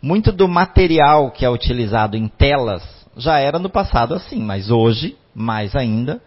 Muito 0.00 0.30
do 0.30 0.46
material 0.46 1.30
que 1.30 1.44
é 1.44 1.50
utilizado 1.50 2.16
em 2.16 2.28
telas 2.28 2.82
já 3.16 3.38
era 3.38 3.58
no 3.58 3.70
passado 3.70 4.14
assim, 4.14 4.40
mas 4.40 4.70
hoje, 4.70 5.16
mais 5.34 5.74
ainda, 5.74 6.20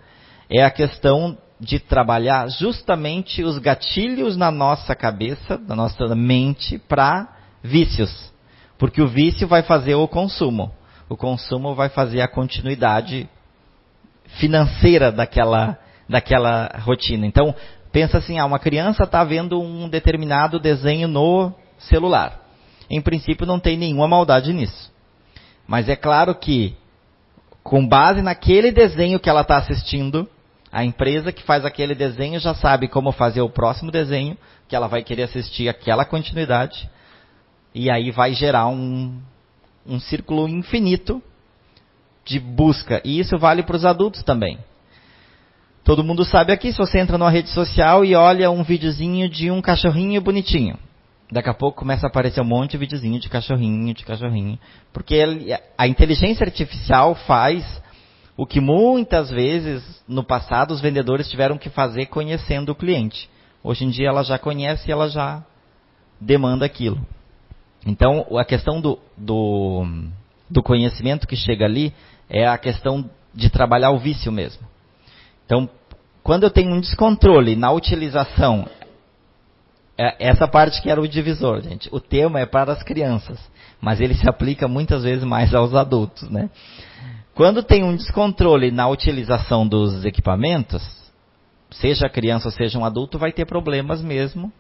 é 0.49 0.63
a 0.63 0.71
questão 0.71 1.37
de 1.59 1.79
trabalhar 1.79 2.47
justamente 2.49 3.43
os 3.43 3.57
gatilhos 3.57 4.37
na 4.37 4.51
nossa 4.51 4.95
cabeça, 4.95 5.59
na 5.67 5.75
nossa 5.75 6.15
mente, 6.15 6.77
para 6.77 7.27
vícios. 7.63 8.31
Porque 8.77 9.01
o 9.01 9.07
vício 9.07 9.47
vai 9.47 9.63
fazer 9.63 9.95
o 9.95 10.07
consumo. 10.07 10.71
O 11.09 11.15
consumo 11.15 11.73
vai 11.73 11.89
fazer 11.89 12.21
a 12.21 12.27
continuidade 12.27 13.29
financeira 14.39 15.11
daquela, 15.11 15.77
daquela 16.07 16.79
rotina. 16.79 17.25
Então, 17.25 17.55
pensa 17.91 18.17
assim, 18.17 18.37
ah, 18.37 18.45
uma 18.45 18.59
criança 18.59 19.03
está 19.03 19.23
vendo 19.23 19.59
um 19.61 19.89
determinado 19.89 20.59
desenho 20.59 21.07
no 21.07 21.51
celular. 21.79 22.41
Em 22.89 23.01
princípio, 23.01 23.45
não 23.45 23.59
tem 23.59 23.77
nenhuma 23.77 24.07
maldade 24.07 24.53
nisso. 24.53 24.91
Mas 25.67 25.89
é 25.89 25.95
claro 25.95 26.35
que, 26.35 26.75
com 27.63 27.85
base 27.85 28.21
naquele 28.21 28.71
desenho 28.71 29.19
que 29.19 29.29
ela 29.29 29.41
está 29.41 29.57
assistindo, 29.57 30.27
a 30.71 30.83
empresa 30.83 31.31
que 31.31 31.43
faz 31.43 31.65
aquele 31.65 31.95
desenho 31.95 32.39
já 32.39 32.53
sabe 32.53 32.87
como 32.87 33.11
fazer 33.11 33.41
o 33.41 33.49
próximo 33.49 33.91
desenho, 33.91 34.37
que 34.67 34.75
ela 34.75 34.87
vai 34.87 35.03
querer 35.03 35.23
assistir 35.23 35.67
aquela 35.67 36.05
continuidade, 36.05 36.89
e 37.77 37.91
aí 37.91 38.09
vai 38.09 38.33
gerar 38.33 38.67
um, 38.67 39.21
um 39.85 39.99
círculo 39.99 40.49
infinito 40.49 41.21
de 42.25 42.39
busca. 42.39 42.99
E 43.05 43.19
isso 43.19 43.37
vale 43.37 43.61
para 43.61 43.75
os 43.75 43.85
adultos 43.85 44.23
também. 44.23 44.57
Todo 45.83 46.03
mundo 46.03 46.25
sabe 46.25 46.51
aqui, 46.51 46.71
se 46.71 46.77
você 46.79 46.99
entra 46.99 47.19
numa 47.19 47.29
rede 47.29 47.49
social 47.49 48.03
e 48.03 48.15
olha 48.15 48.49
um 48.49 48.63
videozinho 48.63 49.29
de 49.29 49.51
um 49.51 49.61
cachorrinho 49.61 50.19
bonitinho. 50.19 50.75
Daqui 51.31 51.49
a 51.49 51.53
pouco 51.53 51.77
começa 51.77 52.07
a 52.07 52.09
aparecer 52.09 52.41
um 52.41 52.45
monte 52.45 52.71
de 52.71 52.77
videozinho 52.77 53.19
de 53.19 53.29
cachorrinho, 53.29 53.93
de 53.93 54.03
cachorrinho. 54.03 54.57
Porque 54.91 55.13
ele, 55.13 55.55
a 55.77 55.87
inteligência 55.87 56.45
artificial 56.45 57.13
faz 57.13 57.63
o 58.35 58.47
que 58.47 58.59
muitas 58.59 59.29
vezes 59.29 59.83
no 60.07 60.23
passado 60.23 60.71
os 60.71 60.81
vendedores 60.81 61.29
tiveram 61.29 61.59
que 61.59 61.69
fazer 61.69 62.07
conhecendo 62.07 62.71
o 62.71 62.75
cliente. 62.75 63.29
Hoje 63.63 63.85
em 63.85 63.89
dia 63.91 64.07
ela 64.07 64.23
já 64.23 64.39
conhece 64.39 64.89
e 64.89 64.91
ela 64.91 65.07
já 65.07 65.43
demanda 66.19 66.65
aquilo. 66.65 66.99
Então, 67.87 68.25
a 68.37 68.43
questão 68.43 68.81
do, 68.81 68.99
do, 69.15 69.85
do 70.49 70.61
conhecimento 70.61 71.25
que 71.25 71.37
chega 71.37 71.63
ali 71.63 71.93
é 72.29 72.45
a 72.45 72.57
questão 72.57 73.09
de 73.33 73.49
trabalhar 73.49 73.91
o 73.91 73.97
vício 73.97 74.29
mesmo. 74.29 74.67
Então, 75.45 75.69
quando 76.21 76.43
eu 76.43 76.49
tenho 76.49 76.73
um 76.73 76.81
descontrole 76.81 77.55
na 77.55 77.71
utilização, 77.71 78.67
é 79.97 80.27
essa 80.27 80.49
parte 80.49 80.81
que 80.81 80.89
era 80.89 80.99
o 80.99 81.07
divisor, 81.07 81.61
gente. 81.61 81.87
O 81.89 82.01
tema 82.01 82.41
é 82.41 82.45
para 82.45 82.73
as 82.73 82.83
crianças, 82.83 83.39
mas 83.79 84.01
ele 84.01 84.15
se 84.15 84.27
aplica 84.27 84.67
muitas 84.67 85.03
vezes 85.03 85.23
mais 85.23 85.55
aos 85.55 85.73
adultos, 85.73 86.29
né? 86.29 86.49
Quando 87.33 87.63
tem 87.63 87.85
um 87.85 87.95
descontrole 87.95 88.69
na 88.69 88.89
utilização 88.89 89.65
dos 89.65 90.03
equipamentos, 90.03 90.83
seja 91.71 92.09
criança 92.09 92.49
ou 92.49 92.51
seja 92.51 92.77
um 92.77 92.83
adulto, 92.83 93.17
vai 93.17 93.31
ter 93.31 93.45
problemas 93.45 94.01
mesmo 94.01 94.51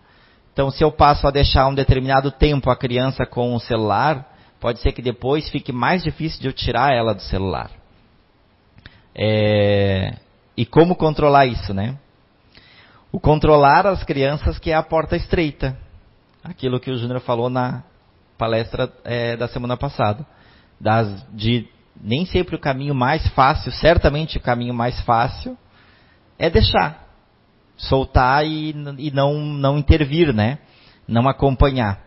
então, 0.57 0.71
se 0.71 0.83
eu 0.83 0.91
passo 0.91 1.27
a 1.27 1.29
deixar 1.29 1.67
um 1.67 1.75
determinado 1.75 2.31
tempo 2.31 2.71
a 2.71 2.75
criança 2.75 3.27
com 3.27 3.53
o 3.53 3.59
celular, 3.59 4.25
pode 4.59 4.79
ser 4.79 4.91
que 4.91 5.03
depois 5.03 5.47
fique 5.51 5.71
mais 5.71 6.01
difícil 6.01 6.41
de 6.41 6.47
eu 6.47 6.51
tirar 6.51 6.91
ela 6.91 7.13
do 7.13 7.21
celular. 7.21 7.69
É... 9.13 10.15
E 10.57 10.65
como 10.65 10.95
controlar 10.95 11.45
isso, 11.45 11.75
né? 11.75 11.95
O 13.11 13.19
controlar 13.19 13.85
as 13.85 14.03
crianças 14.03 14.57
que 14.57 14.71
é 14.71 14.73
a 14.73 14.81
porta 14.81 15.15
estreita. 15.15 15.77
Aquilo 16.43 16.79
que 16.79 16.89
o 16.89 16.97
Júnior 16.97 17.19
falou 17.19 17.51
na 17.51 17.83
palestra 18.35 18.91
é, 19.03 19.37
da 19.37 19.47
semana 19.47 19.77
passada. 19.77 20.25
Das, 20.81 21.23
de 21.31 21.67
nem 22.01 22.25
sempre 22.25 22.55
o 22.55 22.59
caminho 22.59 22.95
mais 22.95 23.27
fácil, 23.27 23.71
certamente 23.73 24.39
o 24.39 24.41
caminho 24.41 24.73
mais 24.73 24.99
fácil, 25.01 25.55
é 26.39 26.49
deixar 26.49 27.06
soltar 27.77 28.45
e, 28.45 28.75
e 28.97 29.11
não, 29.11 29.39
não 29.39 29.77
intervir, 29.77 30.33
né? 30.33 30.59
Não 31.07 31.29
acompanhar. 31.29 32.01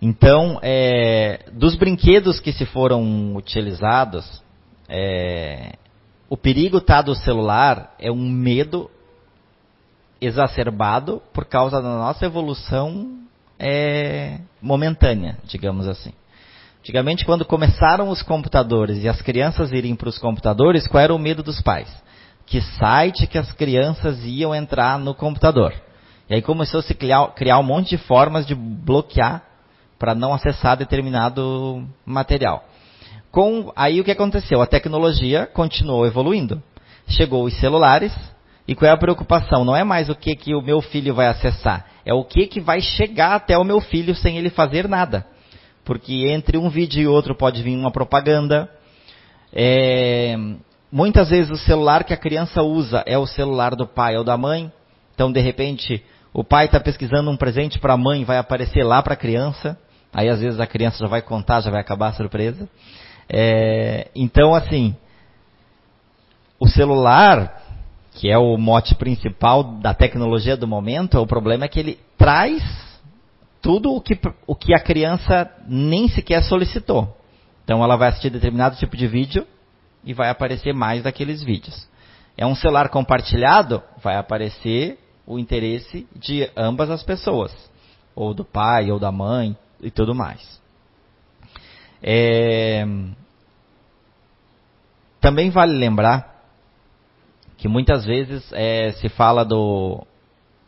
Então, 0.00 0.58
é, 0.62 1.44
dos 1.52 1.76
brinquedos 1.76 2.40
que 2.40 2.52
se 2.52 2.64
foram 2.64 3.36
utilizados, 3.36 4.42
é, 4.88 5.74
o 6.28 6.36
perigo 6.36 6.80
tá 6.80 7.02
do 7.02 7.14
celular 7.14 7.94
é 7.98 8.10
um 8.10 8.28
medo 8.28 8.90
exacerbado 10.20 11.22
por 11.32 11.44
causa 11.44 11.80
da 11.82 11.88
nossa 11.88 12.24
evolução 12.24 13.18
é, 13.58 14.38
momentânea, 14.60 15.38
digamos 15.44 15.86
assim. 15.86 16.12
Antigamente, 16.80 17.24
quando 17.24 17.44
começaram 17.44 18.08
os 18.08 18.22
computadores 18.22 19.04
e 19.04 19.08
as 19.08 19.22
crianças 19.22 19.70
irem 19.70 19.94
para 19.94 20.08
os 20.08 20.18
computadores, 20.18 20.88
qual 20.88 21.00
era 21.00 21.14
o 21.14 21.18
medo 21.18 21.42
dos 21.42 21.60
pais? 21.60 21.88
Que 22.46 22.60
site 22.60 23.26
que 23.26 23.38
as 23.38 23.50
crianças 23.52 24.24
iam 24.24 24.54
entrar 24.54 24.98
no 24.98 25.14
computador. 25.14 25.72
E 26.28 26.34
aí 26.34 26.42
começou 26.42 26.80
a 26.80 26.82
se 26.82 26.94
criar, 26.94 27.26
criar 27.34 27.58
um 27.58 27.62
monte 27.62 27.90
de 27.90 27.98
formas 27.98 28.46
de 28.46 28.54
bloquear 28.54 29.42
para 29.98 30.14
não 30.14 30.34
acessar 30.34 30.76
determinado 30.76 31.86
material. 32.04 32.64
Com, 33.30 33.72
aí 33.76 34.00
o 34.00 34.04
que 34.04 34.10
aconteceu? 34.10 34.60
A 34.60 34.66
tecnologia 34.66 35.46
continuou 35.46 36.06
evoluindo. 36.06 36.62
Chegou 37.08 37.44
os 37.44 37.58
celulares, 37.58 38.12
e 38.66 38.74
qual 38.74 38.90
é 38.90 38.92
a 38.92 38.96
preocupação? 38.96 39.64
Não 39.64 39.74
é 39.74 39.84
mais 39.84 40.08
o 40.08 40.14
que, 40.14 40.34
que 40.36 40.54
o 40.54 40.62
meu 40.62 40.80
filho 40.80 41.14
vai 41.14 41.26
acessar, 41.26 41.86
é 42.04 42.14
o 42.14 42.24
que, 42.24 42.46
que 42.46 42.60
vai 42.60 42.80
chegar 42.80 43.34
até 43.34 43.56
o 43.56 43.64
meu 43.64 43.80
filho 43.80 44.14
sem 44.14 44.38
ele 44.38 44.50
fazer 44.50 44.88
nada. 44.88 45.26
Porque 45.84 46.28
entre 46.28 46.56
um 46.56 46.68
vídeo 46.68 47.02
e 47.02 47.06
outro 47.06 47.34
pode 47.34 47.62
vir 47.62 47.76
uma 47.76 47.90
propaganda. 47.90 48.70
É, 49.52 50.36
muitas 50.92 51.30
vezes 51.30 51.50
o 51.50 51.56
celular 51.56 52.04
que 52.04 52.12
a 52.12 52.16
criança 52.16 52.62
usa 52.62 53.02
é 53.06 53.16
o 53.16 53.26
celular 53.26 53.74
do 53.74 53.86
pai 53.86 54.16
ou 54.16 54.22
da 54.22 54.36
mãe. 54.36 54.70
Então, 55.14 55.32
de 55.32 55.40
repente, 55.40 56.04
o 56.32 56.44
pai 56.44 56.66
está 56.66 56.78
pesquisando 56.78 57.30
um 57.30 57.36
presente 57.36 57.78
para 57.78 57.94
a 57.94 57.96
mãe, 57.96 58.24
vai 58.24 58.36
aparecer 58.36 58.84
lá 58.84 59.02
para 59.02 59.14
a 59.14 59.16
criança. 59.16 59.78
Aí, 60.12 60.28
às 60.28 60.40
vezes, 60.40 60.60
a 60.60 60.66
criança 60.66 60.98
já 60.98 61.06
vai 61.08 61.22
contar, 61.22 61.62
já 61.62 61.70
vai 61.70 61.80
acabar 61.80 62.12
surpresa. 62.12 62.68
É, 63.28 64.08
então, 64.14 64.54
assim, 64.54 64.94
o 66.60 66.68
celular 66.68 67.62
que 68.14 68.30
é 68.30 68.38
o 68.38 68.56
mote 68.56 68.94
principal 68.94 69.64
da 69.64 69.94
tecnologia 69.94 70.56
do 70.56 70.68
momento, 70.68 71.18
o 71.18 71.26
problema 71.26 71.64
é 71.64 71.68
que 71.68 71.80
ele 71.80 71.98
traz 72.18 72.62
tudo 73.60 73.94
o 73.94 74.00
que, 74.00 74.18
o 74.46 74.54
que 74.54 74.74
a 74.74 74.80
criança 74.80 75.50
nem 75.66 76.08
sequer 76.08 76.42
solicitou. 76.42 77.16
Então 77.64 77.82
ela 77.82 77.96
vai 77.96 78.08
assistir 78.08 78.30
determinado 78.30 78.76
tipo 78.76 78.96
de 78.96 79.06
vídeo 79.06 79.46
e 80.04 80.12
vai 80.12 80.28
aparecer 80.28 80.72
mais 80.72 81.02
daqueles 81.02 81.42
vídeos. 81.42 81.88
É 82.36 82.46
um 82.46 82.54
celular 82.54 82.88
compartilhado, 82.88 83.82
vai 84.02 84.16
aparecer 84.16 84.98
o 85.26 85.38
interesse 85.38 86.06
de 86.16 86.50
ambas 86.56 86.90
as 86.90 87.02
pessoas, 87.02 87.52
ou 88.14 88.34
do 88.34 88.44
pai, 88.44 88.90
ou 88.90 88.98
da 88.98 89.12
mãe 89.12 89.56
e 89.80 89.90
tudo 89.90 90.14
mais. 90.14 90.60
É... 92.02 92.84
Também 95.20 95.50
vale 95.50 95.72
lembrar 95.72 96.32
que 97.56 97.68
muitas 97.68 98.04
vezes 98.04 98.50
é, 98.52 98.90
se 98.92 99.08
fala 99.08 99.44
do 99.44 100.04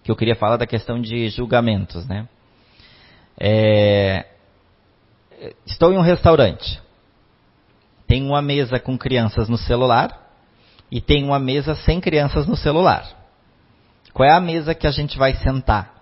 que 0.05 0.11
eu 0.13 0.17
queria 0.17 0.37
falar 0.37 0.57
da 0.57 0.67
questão 0.67 1.01
de 1.01 1.29
julgamentos, 1.31 2.07
né? 2.07 2.29
É, 3.41 4.27
estou 5.67 5.93
em 5.93 5.97
um 5.97 6.03
restaurante, 6.03 6.81
tem 8.07 8.23
uma 8.25 8.43
mesa 8.43 8.79
com 8.79 8.97
crianças 8.99 9.49
no 9.49 9.57
celular 9.57 10.21
e 10.91 11.01
tem 11.01 11.25
uma 11.25 11.39
mesa 11.39 11.75
sem 11.75 12.01
crianças 12.01 12.47
no 12.47 12.57
celular. 12.57 13.05
Qual 14.13 14.29
é 14.29 14.33
a 14.33 14.41
mesa 14.41 14.75
que 14.75 14.87
a 14.87 14.91
gente 14.91 15.19
vai 15.19 15.35
sentar? 15.35 15.93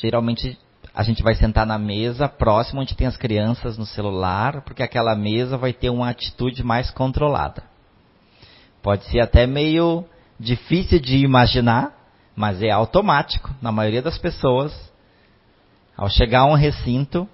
Geralmente 0.00 0.58
a 0.94 1.02
gente 1.02 1.22
vai 1.22 1.34
sentar 1.34 1.66
na 1.66 1.78
mesa 1.78 2.28
próxima 2.28 2.82
onde 2.82 2.96
tem 2.96 3.06
as 3.06 3.16
crianças 3.16 3.78
no 3.78 3.86
celular, 3.86 4.62
porque 4.62 4.82
aquela 4.82 5.14
mesa 5.14 5.56
vai 5.56 5.72
ter 5.72 5.90
uma 5.90 6.08
atitude 6.08 6.64
mais 6.64 6.90
controlada. 6.90 7.62
Pode 8.82 9.04
ser 9.04 9.20
até 9.20 9.46
meio 9.46 10.04
difícil 10.38 10.98
de 10.98 11.18
imaginar, 11.18 11.92
mas 12.34 12.62
é 12.62 12.70
automático 12.70 13.54
na 13.60 13.70
maioria 13.70 14.02
das 14.02 14.18
pessoas. 14.18 14.72
Ao 15.96 16.08
chegar 16.08 16.40
a 16.40 16.46
um 16.46 16.54
recinto, 16.54 17.28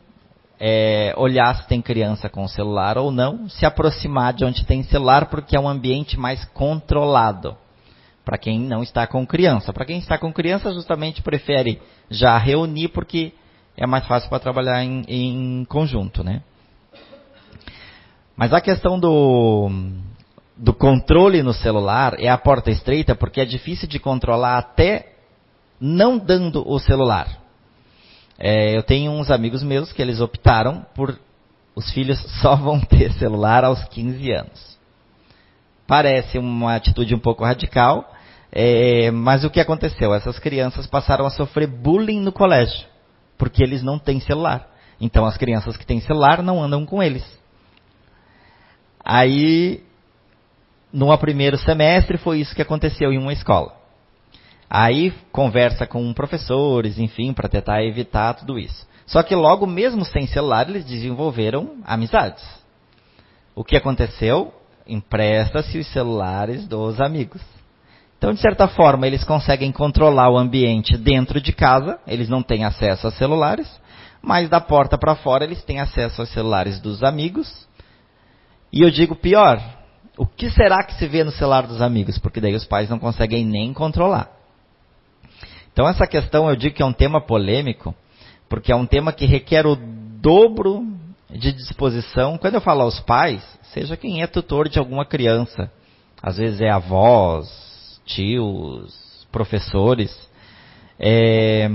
é, 0.59 1.15
olhar 1.17 1.55
se 1.57 1.69
tem 1.69 1.83
criança 1.83 2.29
com 2.29 2.47
celular 2.49 2.97
ou 2.97 3.11
não, 3.11 3.49
se 3.49 3.67
aproximar 3.67 4.33
de 4.33 4.45
onde 4.45 4.65
tem 4.65 4.83
celular, 4.83 5.27
porque 5.27 5.57
é 5.57 5.61
um 5.61 5.69
ambiente 5.69 6.19
mais 6.19 6.45
controlado. 6.47 7.57
Para 8.25 8.39
quem 8.39 8.59
não 8.59 8.83
está 8.83 9.07
com 9.07 9.25
criança. 9.27 9.73
Para 9.73 9.85
quem 9.85 9.99
está 9.99 10.19
com 10.19 10.33
criança, 10.33 10.73
justamente 10.73 11.23
prefere 11.23 11.81
já 12.11 12.37
reunir, 12.39 12.89
porque 12.89 13.33
é 13.77 13.87
mais 13.87 14.07
fácil 14.07 14.29
para 14.29 14.41
trabalhar 14.41 14.83
em, 14.83 15.05
em 15.07 15.65
conjunto, 15.67 16.25
né? 16.25 16.43
Mas 18.37 18.53
a 18.53 18.61
questão 18.61 18.99
do, 18.99 19.71
do 20.57 20.75
controle 20.75 21.43
no 21.43 21.53
celular 21.53 22.17
é 22.19 22.29
a 22.29 22.37
porta 22.37 22.71
estreita 22.71 23.15
porque 23.15 23.41
é 23.41 23.45
difícil 23.45 23.89
de 23.89 23.99
controlar 23.99 24.59
até 24.59 25.13
não 25.81 26.19
dando 26.19 26.69
o 26.69 26.79
celular. 26.79 27.46
É, 28.39 28.77
eu 28.77 28.83
tenho 28.83 29.11
uns 29.13 29.31
amigos 29.31 29.63
meus 29.63 29.93
que 29.93 30.03
eles 30.03 30.21
optaram 30.21 30.85
por 30.95 31.19
os 31.75 31.91
filhos 31.93 32.19
só 32.41 32.57
vão 32.57 32.81
ter 32.81 33.13
celular 33.13 33.65
aos 33.65 33.83
15 33.85 34.31
anos. 34.33 34.79
Parece 35.87 36.39
uma 36.39 36.75
atitude 36.75 37.15
um 37.15 37.19
pouco 37.19 37.45
radical, 37.45 38.13
é, 38.51 39.11
mas 39.11 39.45
o 39.45 39.51
que 39.51 39.61
aconteceu? 39.61 40.13
Essas 40.13 40.39
crianças 40.39 40.87
passaram 40.87 41.27
a 41.27 41.31
sofrer 41.31 41.69
bullying 41.69 42.21
no 42.21 42.33
colégio, 42.33 42.87
porque 43.39 43.63
eles 43.63 43.83
não 43.83 43.99
têm 43.99 44.19
celular. 44.21 44.69
Então 45.01 45.25
as 45.25 45.37
crianças 45.37 45.77
que 45.77 45.87
têm 45.87 46.01
celular 46.01 46.43
não 46.43 46.63
andam 46.63 46.85
com 46.85 47.03
eles. 47.03 47.25
Aí 49.05 49.85
no 50.93 51.17
primeiro 51.19 51.59
semestre 51.59 52.19
foi 52.19 52.41
isso 52.41 52.55
que 52.55 52.63
aconteceu 52.63 53.13
em 53.13 53.19
uma 53.19 53.33
escola. 53.33 53.75
Aí 54.69 55.13
conversa 55.31 55.87
com 55.87 56.13
professores, 56.13 56.99
enfim, 56.99 57.33
para 57.33 57.49
tentar 57.49 57.85
evitar 57.85 58.35
tudo 58.35 58.59
isso. 58.59 58.87
Só 59.07 59.23
que 59.23 59.35
logo, 59.35 59.67
mesmo 59.67 60.05
sem 60.05 60.27
celular, 60.27 60.69
eles 60.69 60.85
desenvolveram 60.85 61.77
amizades. 61.85 62.45
O 63.55 63.63
que 63.63 63.77
aconteceu? 63.77 64.53
Empresta-se 64.87 65.79
os 65.79 65.87
celulares 65.89 66.67
dos 66.67 67.01
amigos. 67.01 67.41
Então, 68.19 68.33
de 68.33 68.41
certa 68.41 68.67
forma, 68.67 69.07
eles 69.07 69.25
conseguem 69.25 69.71
controlar 69.71 70.31
o 70.31 70.39
ambiente 70.39 70.97
dentro 70.97 71.41
de 71.41 71.53
casa, 71.53 71.99
eles 72.07 72.29
não 72.29 72.43
têm 72.43 72.65
acesso 72.65 73.07
a 73.07 73.11
celulares, 73.13 73.69
mas 74.23 74.49
da 74.49 74.61
porta 74.61 74.99
para 74.99 75.15
fora 75.15 75.45
eles 75.45 75.63
têm 75.63 75.81
acesso 75.81 76.21
aos 76.21 76.31
celulares 76.31 76.81
dos 76.81 77.05
amigos. 77.05 77.69
E 78.73 78.83
eu 78.83 78.91
digo 78.91 79.15
pior, 79.15 79.63
o 80.17 80.27
que 80.27 80.51
será 80.51 80.83
que 80.83 80.95
se 80.95 81.07
vê 81.07 81.23
no 81.23 81.31
celular 81.31 81.67
dos 81.67 81.81
amigos? 81.81 82.19
Porque 82.19 82.41
daí 82.41 82.55
os 82.55 82.65
pais 82.65 82.89
não 82.89 82.99
conseguem 82.99 83.45
nem 83.45 83.73
controlar. 83.73 84.36
Então 85.77 85.87
essa 85.87 86.07
questão 86.07 86.49
eu 86.49 86.57
digo 86.57 86.75
que 86.75 86.83
é 86.83 86.87
um 86.87 86.93
tema 86.93 87.21
polêmico, 87.21 87.95
porque 88.49 88.73
é 88.73 88.75
um 88.75 88.87
tema 88.87 89.13
que 89.13 89.27
requer 89.27 89.67
o 89.67 89.77
dobro 89.77 90.87
de 91.29 91.53
disposição. 91.53 92.39
Quando 92.39 92.55
eu 92.55 92.63
falo 92.63 92.81
aos 92.81 92.99
pais, 93.01 93.45
seja 93.75 93.95
quem 93.95 94.23
é 94.23 94.27
tutor 94.27 94.71
de 94.71 94.79
alguma 94.79 95.05
criança, 95.05 95.71
às 96.23 96.39
vezes 96.39 96.63
é 96.63 96.71
avós, 96.71 98.01
tios, 98.07 99.29
professores, 99.31 100.19
é, 100.99 101.69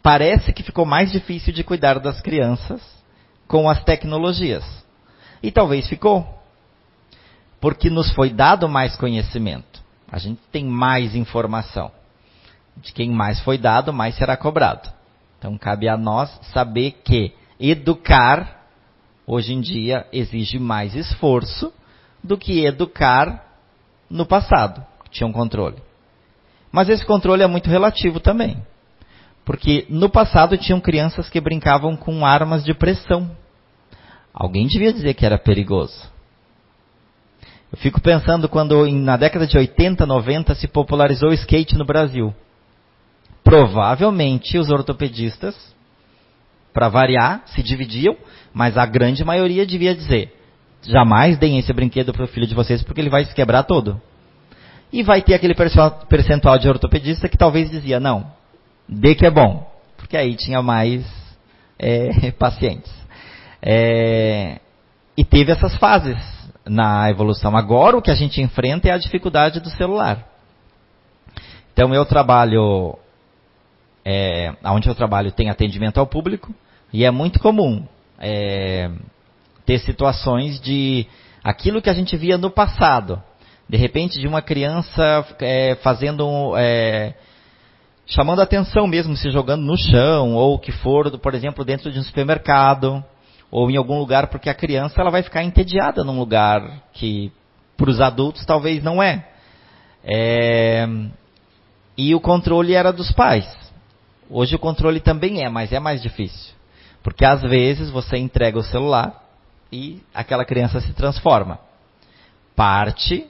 parece 0.00 0.52
que 0.52 0.62
ficou 0.62 0.86
mais 0.86 1.10
difícil 1.10 1.52
de 1.52 1.64
cuidar 1.64 1.98
das 1.98 2.20
crianças 2.20 2.80
com 3.48 3.68
as 3.68 3.82
tecnologias. 3.82 4.64
E 5.42 5.50
talvez 5.50 5.88
ficou 5.88 6.24
porque 7.60 7.90
nos 7.90 8.12
foi 8.12 8.30
dado 8.30 8.68
mais 8.68 8.94
conhecimento. 8.96 9.82
A 10.08 10.18
gente 10.20 10.40
tem 10.52 10.64
mais 10.64 11.16
informação. 11.16 11.90
De 12.76 12.92
quem 12.92 13.10
mais 13.10 13.40
foi 13.40 13.58
dado, 13.58 13.92
mais 13.92 14.14
será 14.16 14.36
cobrado. 14.36 14.90
Então 15.38 15.56
cabe 15.58 15.88
a 15.88 15.96
nós 15.96 16.30
saber 16.52 16.92
que 17.04 17.32
educar 17.58 18.66
hoje 19.26 19.52
em 19.52 19.60
dia 19.60 20.06
exige 20.12 20.58
mais 20.58 20.94
esforço 20.94 21.72
do 22.22 22.36
que 22.36 22.64
educar 22.64 23.44
no 24.08 24.26
passado, 24.26 24.84
que 25.04 25.10
tinha 25.10 25.26
um 25.26 25.32
controle. 25.32 25.76
Mas 26.72 26.88
esse 26.88 27.04
controle 27.04 27.42
é 27.42 27.46
muito 27.46 27.70
relativo 27.70 28.18
também. 28.18 28.62
Porque 29.44 29.86
no 29.88 30.08
passado 30.08 30.56
tinham 30.56 30.80
crianças 30.80 31.28
que 31.28 31.40
brincavam 31.40 31.96
com 31.96 32.24
armas 32.24 32.64
de 32.64 32.72
pressão. 32.74 33.30
Alguém 34.32 34.66
devia 34.66 34.92
dizer 34.92 35.14
que 35.14 35.24
era 35.24 35.38
perigoso. 35.38 36.10
Eu 37.70 37.78
fico 37.78 38.00
pensando 38.00 38.48
quando 38.48 38.88
na 38.90 39.16
década 39.16 39.46
de 39.46 39.58
80, 39.58 40.06
90 40.06 40.54
se 40.54 40.66
popularizou 40.66 41.30
o 41.30 41.34
skate 41.34 41.76
no 41.76 41.84
Brasil. 41.84 42.34
Provavelmente 43.44 44.58
os 44.58 44.70
ortopedistas, 44.70 45.54
para 46.72 46.88
variar, 46.88 47.42
se 47.46 47.62
dividiam, 47.62 48.16
mas 48.52 48.76
a 48.76 48.84
grande 48.84 49.24
maioria 49.24 49.64
devia 49.64 49.94
dizer: 49.94 50.34
jamais 50.82 51.38
deem 51.38 51.58
esse 51.58 51.72
brinquedo 51.72 52.12
para 52.12 52.24
o 52.24 52.28
filho 52.28 52.46
de 52.46 52.54
vocês 52.54 52.82
porque 52.82 53.00
ele 53.00 53.10
vai 53.10 53.24
se 53.24 53.34
quebrar 53.34 53.62
todo. 53.62 54.00
E 54.92 55.02
vai 55.02 55.22
ter 55.22 55.34
aquele 55.34 55.54
percentual 56.08 56.58
de 56.58 56.68
ortopedista 56.68 57.28
que 57.28 57.38
talvez 57.38 57.70
dizia: 57.70 58.00
não, 58.00 58.26
dê 58.88 59.14
que 59.14 59.26
é 59.26 59.30
bom, 59.30 59.70
porque 59.96 60.16
aí 60.16 60.34
tinha 60.34 60.62
mais 60.62 61.04
é, 61.78 62.30
pacientes. 62.38 62.92
É, 63.62 64.60
e 65.16 65.24
teve 65.24 65.52
essas 65.52 65.76
fases 65.76 66.18
na 66.66 67.10
evolução. 67.10 67.56
Agora 67.56 67.96
o 67.96 68.02
que 68.02 68.10
a 68.10 68.14
gente 68.14 68.40
enfrenta 68.40 68.88
é 68.88 68.92
a 68.92 68.98
dificuldade 68.98 69.60
do 69.60 69.70
celular. 69.70 70.26
Então 71.72 71.94
eu 71.94 72.04
trabalho, 72.04 72.96
é, 74.04 74.54
onde 74.64 74.88
eu 74.88 74.94
trabalho 74.94 75.32
tem 75.32 75.50
atendimento 75.50 75.98
ao 75.98 76.06
público 76.06 76.54
e 76.92 77.04
é 77.04 77.10
muito 77.10 77.38
comum 77.40 77.86
é, 78.18 78.90
ter 79.64 79.78
situações 79.78 80.60
de 80.60 81.06
Aquilo 81.44 81.82
que 81.82 81.90
a 81.90 81.92
gente 81.92 82.16
via 82.16 82.38
no 82.38 82.50
passado, 82.50 83.22
de 83.68 83.76
repente 83.76 84.18
de 84.18 84.26
uma 84.26 84.40
criança 84.40 85.26
é, 85.40 85.74
fazendo 85.82 86.54
é, 86.56 87.12
chamando 88.06 88.40
atenção 88.40 88.86
mesmo, 88.86 89.14
se 89.14 89.30
jogando 89.30 89.62
no 89.62 89.76
chão, 89.76 90.36
ou 90.36 90.54
o 90.54 90.58
que 90.58 90.72
for, 90.72 91.18
por 91.18 91.34
exemplo, 91.34 91.62
dentro 91.62 91.92
de 91.92 91.98
um 91.98 92.02
supermercado, 92.02 93.04
ou 93.50 93.70
em 93.70 93.76
algum 93.76 93.98
lugar, 93.98 94.28
porque 94.28 94.48
a 94.48 94.54
criança 94.54 94.98
ela 94.98 95.10
vai 95.10 95.22
ficar 95.22 95.44
entediada 95.44 96.02
num 96.02 96.18
lugar 96.18 96.82
que 96.94 97.30
para 97.76 97.90
os 97.90 98.00
adultos 98.00 98.46
talvez 98.46 98.82
não 98.82 99.02
é. 99.02 99.26
é. 100.02 100.88
E 101.94 102.14
o 102.14 102.20
controle 102.20 102.72
era 102.72 102.90
dos 102.90 103.12
pais. 103.12 103.46
Hoje 104.30 104.56
o 104.56 104.58
controle 104.58 105.00
também 105.00 105.44
é, 105.44 105.48
mas 105.48 105.72
é 105.72 105.78
mais 105.78 106.02
difícil. 106.02 106.54
Porque 107.02 107.24
às 107.24 107.42
vezes 107.42 107.90
você 107.90 108.16
entrega 108.16 108.58
o 108.58 108.62
celular 108.62 109.22
e 109.70 110.02
aquela 110.14 110.44
criança 110.44 110.80
se 110.80 110.92
transforma. 110.94 111.58
Parte, 112.56 113.26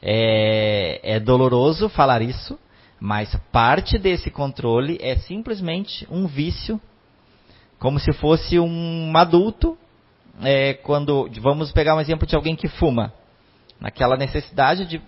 é, 0.00 1.00
é 1.02 1.20
doloroso 1.20 1.88
falar 1.88 2.22
isso, 2.22 2.58
mas 3.00 3.34
parte 3.50 3.98
desse 3.98 4.30
controle 4.30 4.98
é 5.00 5.16
simplesmente 5.16 6.06
um 6.10 6.26
vício, 6.26 6.80
como 7.78 7.98
se 7.98 8.12
fosse 8.12 8.58
um 8.58 9.12
adulto. 9.16 9.76
É, 10.42 10.74
quando 10.74 11.28
vamos 11.40 11.72
pegar 11.72 11.96
um 11.96 12.00
exemplo 12.00 12.26
de 12.26 12.36
alguém 12.36 12.54
que 12.54 12.68
fuma, 12.68 13.12
naquela 13.80 14.16
necessidade 14.16 14.86
de 14.86 15.02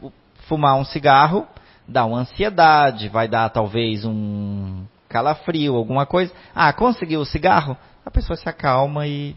fumar 0.49 0.77
um 0.77 0.85
cigarro, 0.85 1.47
dá 1.87 2.05
uma 2.05 2.19
ansiedade, 2.19 3.09
vai 3.09 3.29
dar 3.29 3.49
talvez 3.51 4.05
um 4.05 4.85
calafrio, 5.13 5.77
alguma 5.77 6.07
coisa. 6.07 6.33
Ah, 6.55 6.73
conseguiu 6.73 7.21
o 7.21 7.27
cigarro? 7.27 7.77
A 8.05 8.11
pessoa 8.11 8.37
se 8.37 8.49
acalma 8.49 9.07
e 9.07 9.37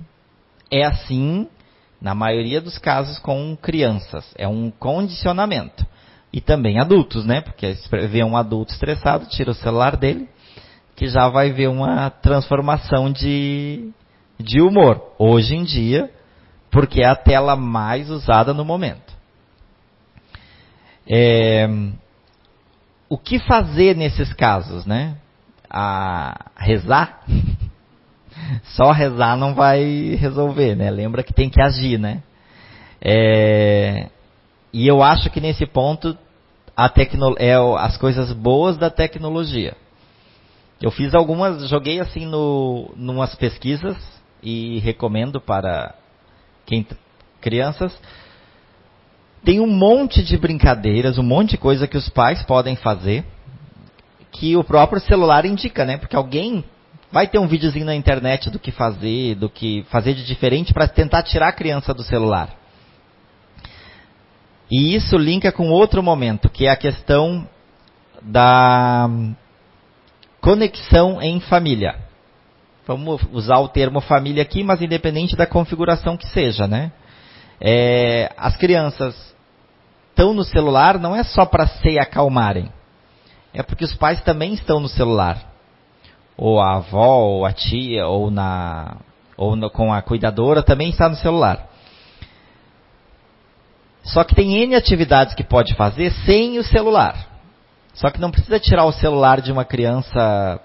é 0.71 0.85
assim 0.85 1.47
na 2.01 2.15
maioria 2.15 2.61
dos 2.61 2.77
casos 2.77 3.19
com 3.19 3.55
crianças. 3.61 4.25
É 4.37 4.47
um 4.47 4.71
condicionamento 4.71 5.85
e 6.31 6.39
também 6.39 6.79
adultos, 6.79 7.25
né? 7.25 7.41
Porque 7.41 7.77
vê 8.09 8.23
um 8.23 8.37
adulto 8.37 8.73
estressado, 8.73 9.25
tira 9.27 9.51
o 9.51 9.55
celular 9.55 9.95
dele, 9.95 10.27
que 10.95 11.07
já 11.07 11.27
vai 11.27 11.51
ver 11.51 11.67
uma 11.67 12.09
transformação 12.09 13.11
de, 13.11 13.89
de 14.39 14.61
humor. 14.61 15.13
Hoje 15.17 15.55
em 15.55 15.63
dia, 15.63 16.11
porque 16.71 17.01
é 17.01 17.07
a 17.07 17.15
tela 17.15 17.55
mais 17.55 18.09
usada 18.09 18.53
no 18.53 18.65
momento. 18.65 19.13
É, 21.07 21.67
o 23.07 23.17
que 23.17 23.39
fazer 23.39 23.95
nesses 23.95 24.33
casos, 24.33 24.85
né? 24.85 25.15
A 25.77 26.51
rezar? 26.55 27.19
Só 28.75 28.91
rezar 28.91 29.35
não 29.35 29.53
vai 29.53 30.15
resolver, 30.15 30.73
né? 30.73 30.89
Lembra 30.89 31.21
que 31.21 31.33
tem 31.33 31.49
que 31.49 31.61
agir, 31.61 31.99
né? 31.99 32.23
É, 33.01 34.07
e 34.71 34.87
eu 34.87 35.03
acho 35.03 35.29
que 35.29 35.41
nesse 35.41 35.65
ponto 35.65 36.17
a 36.75 36.87
tecno, 36.87 37.35
é 37.37 37.53
as 37.77 37.97
coisas 37.97 38.31
boas 38.31 38.77
da 38.77 38.89
tecnologia. 38.89 39.75
Eu 40.81 40.91
fiz 40.91 41.13
algumas, 41.13 41.67
joguei 41.69 41.99
assim 41.99 42.25
no 42.25 42.91
numas 42.95 43.35
pesquisas 43.35 43.97
e 44.41 44.79
recomendo 44.79 45.41
para 45.41 45.95
quem 46.65 46.85
crianças. 47.41 47.93
Tem 49.43 49.59
um 49.59 49.67
monte 49.67 50.23
de 50.23 50.37
brincadeiras, 50.37 51.17
um 51.17 51.23
monte 51.23 51.51
de 51.51 51.57
coisa 51.57 51.87
que 51.87 51.97
os 51.97 52.09
pais 52.09 52.43
podem 52.43 52.75
fazer 52.75 53.25
que 54.37 54.55
o 54.55 54.63
próprio 54.63 54.99
celular 55.01 55.45
indica, 55.45 55.85
né? 55.85 55.97
Porque 55.97 56.15
alguém 56.15 56.63
vai 57.11 57.27
ter 57.27 57.39
um 57.39 57.47
videozinho 57.47 57.85
na 57.85 57.95
internet 57.95 58.49
do 58.49 58.59
que 58.59 58.71
fazer, 58.71 59.35
do 59.35 59.49
que 59.49 59.85
fazer 59.89 60.13
de 60.13 60.25
diferente 60.25 60.73
para 60.73 60.87
tentar 60.87 61.23
tirar 61.23 61.49
a 61.49 61.53
criança 61.53 61.93
do 61.93 62.03
celular. 62.03 62.49
E 64.69 64.95
isso 64.95 65.17
linka 65.17 65.51
com 65.51 65.69
outro 65.69 66.01
momento, 66.01 66.49
que 66.49 66.65
é 66.65 66.71
a 66.71 66.75
questão 66.75 67.47
da 68.21 69.07
conexão 70.41 71.21
em 71.21 71.39
família. 71.39 71.95
Vamos 72.87 73.21
usar 73.31 73.59
o 73.59 73.69
termo 73.69 74.01
família 74.01 74.43
aqui, 74.43 74.63
mas 74.63 74.81
independente 74.81 75.35
da 75.35 75.47
configuração 75.47 76.17
que 76.17 76.27
seja, 76.27 76.67
né? 76.67 76.91
É, 77.61 78.31
as 78.37 78.57
crianças 78.57 79.15
estão 80.09 80.33
no 80.33 80.43
celular 80.43 80.99
não 80.99 81.15
é 81.15 81.23
só 81.23 81.45
para 81.45 81.67
se 81.67 81.97
acalmarem, 81.97 82.71
é 83.55 83.63
porque 83.63 83.85
os 83.85 83.95
pais 83.95 84.21
também 84.21 84.53
estão 84.53 84.79
no 84.81 84.89
celular, 84.89 85.41
ou 86.37 86.59
a 86.59 86.75
avó, 86.75 87.19
ou 87.19 87.45
a 87.45 87.53
tia, 87.53 88.05
ou 88.05 88.29
na, 88.29 88.97
ou 89.37 89.55
no, 89.55 89.69
com 89.69 89.93
a 89.93 90.01
cuidadora 90.01 90.61
também 90.61 90.89
está 90.89 91.07
no 91.07 91.15
celular. 91.15 91.69
Só 94.03 94.23
que 94.23 94.35
tem 94.35 94.57
N 94.63 94.75
atividades 94.75 95.33
que 95.33 95.43
pode 95.43 95.73
fazer 95.73 96.11
sem 96.25 96.59
o 96.59 96.63
celular. 96.63 97.27
Só 97.93 98.09
que 98.09 98.19
não 98.19 98.29
precisa 98.29 98.59
tirar 98.59 98.83
o 98.83 98.91
celular 98.91 99.39
de 99.39 99.51
uma 99.53 99.63
criança, 99.63 100.59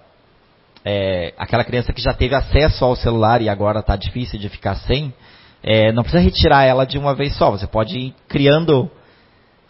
é, 0.85 1.33
aquela 1.38 1.64
criança 1.64 1.92
que 1.92 2.03
já 2.03 2.12
teve 2.12 2.35
acesso 2.35 2.85
ao 2.85 2.96
celular 2.96 3.40
e 3.40 3.48
agora 3.48 3.79
está 3.79 3.94
difícil 3.94 4.38
de 4.38 4.48
ficar 4.48 4.74
sem. 4.74 5.14
É, 5.62 5.92
não 5.92 6.03
precisa 6.03 6.22
retirar 6.22 6.64
ela 6.64 6.85
de 6.85 6.98
uma 6.98 7.14
vez 7.14 7.37
só. 7.37 7.53
Você 7.53 7.68
pode 7.68 7.96
ir 7.96 8.14
criando 8.29 8.90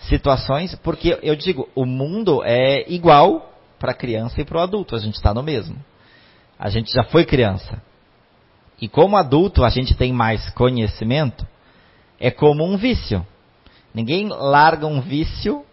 situações, 0.09 0.75
porque 0.77 1.19
eu 1.23 1.37
digo, 1.37 1.69
o 1.75 1.85
mundo 1.85 2.43
é 2.45 2.91
igual 2.91 3.53
para 3.79 3.93
a 3.93 3.95
criança 3.95 4.41
e 4.41 4.45
para 4.45 4.59
o 4.59 4.61
adulto. 4.61 4.97
A 4.97 4.99
gente 4.99 5.15
está 5.15 5.33
no 5.35 5.43
mesmo. 5.43 5.77
A 6.59 6.69
gente 6.69 6.93
já 6.93 7.03
foi 7.05 7.25
criança. 7.25 7.83
E 8.81 8.89
como 8.89 9.17
adulto 9.17 9.65
a 9.65 9.69
gente 9.69 9.95
tem 9.95 10.13
mais 10.13 10.49
conhecimento, 10.51 11.47
é 12.19 12.31
como 12.31 12.65
um 12.65 12.77
vício. 12.77 13.27
Ninguém 13.95 14.29
larga 14.29 14.87
um 14.87 15.01
vício 15.01 15.65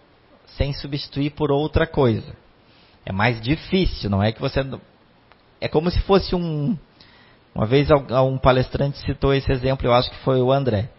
sem 0.57 0.73
substituir 0.73 1.31
por 1.31 1.51
outra 1.51 1.85
coisa. 1.85 2.35
É 3.05 3.11
mais 3.11 3.39
difícil, 3.39 4.09
não 4.09 4.21
é 4.21 4.31
que 4.31 4.41
você. 4.41 4.59
É 5.61 5.67
como 5.67 5.89
se 5.89 5.99
fosse 6.01 6.35
um. 6.35 6.77
Uma 7.55 7.65
vez 7.65 7.87
um 7.91 8.37
palestrante 8.37 8.99
citou 8.99 9.33
esse 9.33 9.51
exemplo, 9.51 9.87
eu 9.87 9.93
acho 9.93 10.11
que 10.11 10.17
foi 10.17 10.41
o 10.41 10.51
André. 10.51 10.89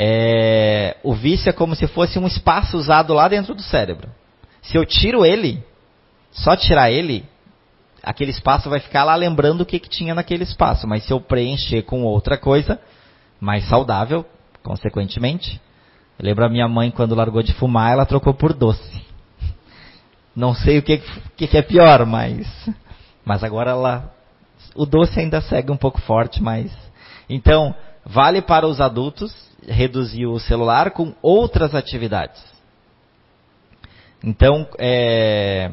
É, 0.00 0.96
o 1.02 1.12
vício 1.12 1.50
é 1.50 1.52
como 1.52 1.74
se 1.74 1.88
fosse 1.88 2.20
um 2.20 2.26
espaço 2.28 2.76
usado 2.76 3.12
lá 3.12 3.26
dentro 3.26 3.52
do 3.52 3.62
cérebro. 3.62 4.08
Se 4.62 4.78
eu 4.78 4.86
tiro 4.86 5.26
ele, 5.26 5.60
só 6.30 6.54
tirar 6.54 6.88
ele, 6.88 7.24
aquele 8.00 8.30
espaço 8.30 8.70
vai 8.70 8.78
ficar 8.78 9.02
lá 9.02 9.16
lembrando 9.16 9.62
o 9.62 9.66
que, 9.66 9.80
que 9.80 9.88
tinha 9.88 10.14
naquele 10.14 10.44
espaço. 10.44 10.86
Mas 10.86 11.02
se 11.02 11.12
eu 11.12 11.20
preencher 11.20 11.82
com 11.82 12.04
outra 12.04 12.38
coisa, 12.38 12.80
mais 13.40 13.68
saudável, 13.68 14.24
consequentemente, 14.62 15.60
eu 16.16 16.24
lembro 16.24 16.46
a 16.46 16.48
minha 16.48 16.68
mãe, 16.68 16.92
quando 16.92 17.16
largou 17.16 17.42
de 17.42 17.52
fumar, 17.54 17.90
ela 17.90 18.06
trocou 18.06 18.32
por 18.32 18.52
doce. 18.52 19.04
Não 20.34 20.54
sei 20.54 20.78
o 20.78 20.82
que, 20.82 21.02
que, 21.36 21.48
que 21.48 21.58
é 21.58 21.62
pior, 21.62 22.06
mas, 22.06 22.46
mas 23.24 23.42
agora 23.42 23.72
ela, 23.72 24.14
o 24.76 24.86
doce 24.86 25.18
ainda 25.18 25.40
segue 25.40 25.72
um 25.72 25.76
pouco 25.76 26.00
forte, 26.02 26.40
mas, 26.40 26.70
então, 27.28 27.74
vale 28.06 28.40
para 28.40 28.64
os 28.64 28.80
adultos 28.80 29.47
reduzir 29.68 30.26
o 30.26 30.38
celular 30.38 30.90
com 30.90 31.14
outras 31.22 31.74
atividades. 31.74 32.42
Então, 34.22 34.66
é, 34.78 35.70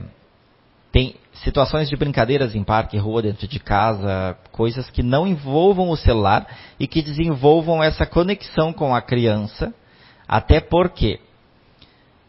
tem 0.92 1.16
situações 1.44 1.90
de 1.90 1.96
brincadeiras 1.96 2.56
em 2.56 2.64
parque, 2.64 2.98
rua, 2.98 3.22
dentro 3.22 3.48
de 3.48 3.60
casa, 3.60 4.38
coisas 4.52 4.90
que 4.90 5.04
não 5.04 5.28
envolvam 5.28 5.90
o 5.90 5.98
celular 5.98 6.48
e 6.80 6.88
que 6.88 7.02
desenvolvam 7.02 7.84
essa 7.84 8.06
conexão 8.06 8.72
com 8.72 8.96
a 8.96 9.02
criança 9.02 9.74
até 10.28 10.60
porque, 10.60 11.20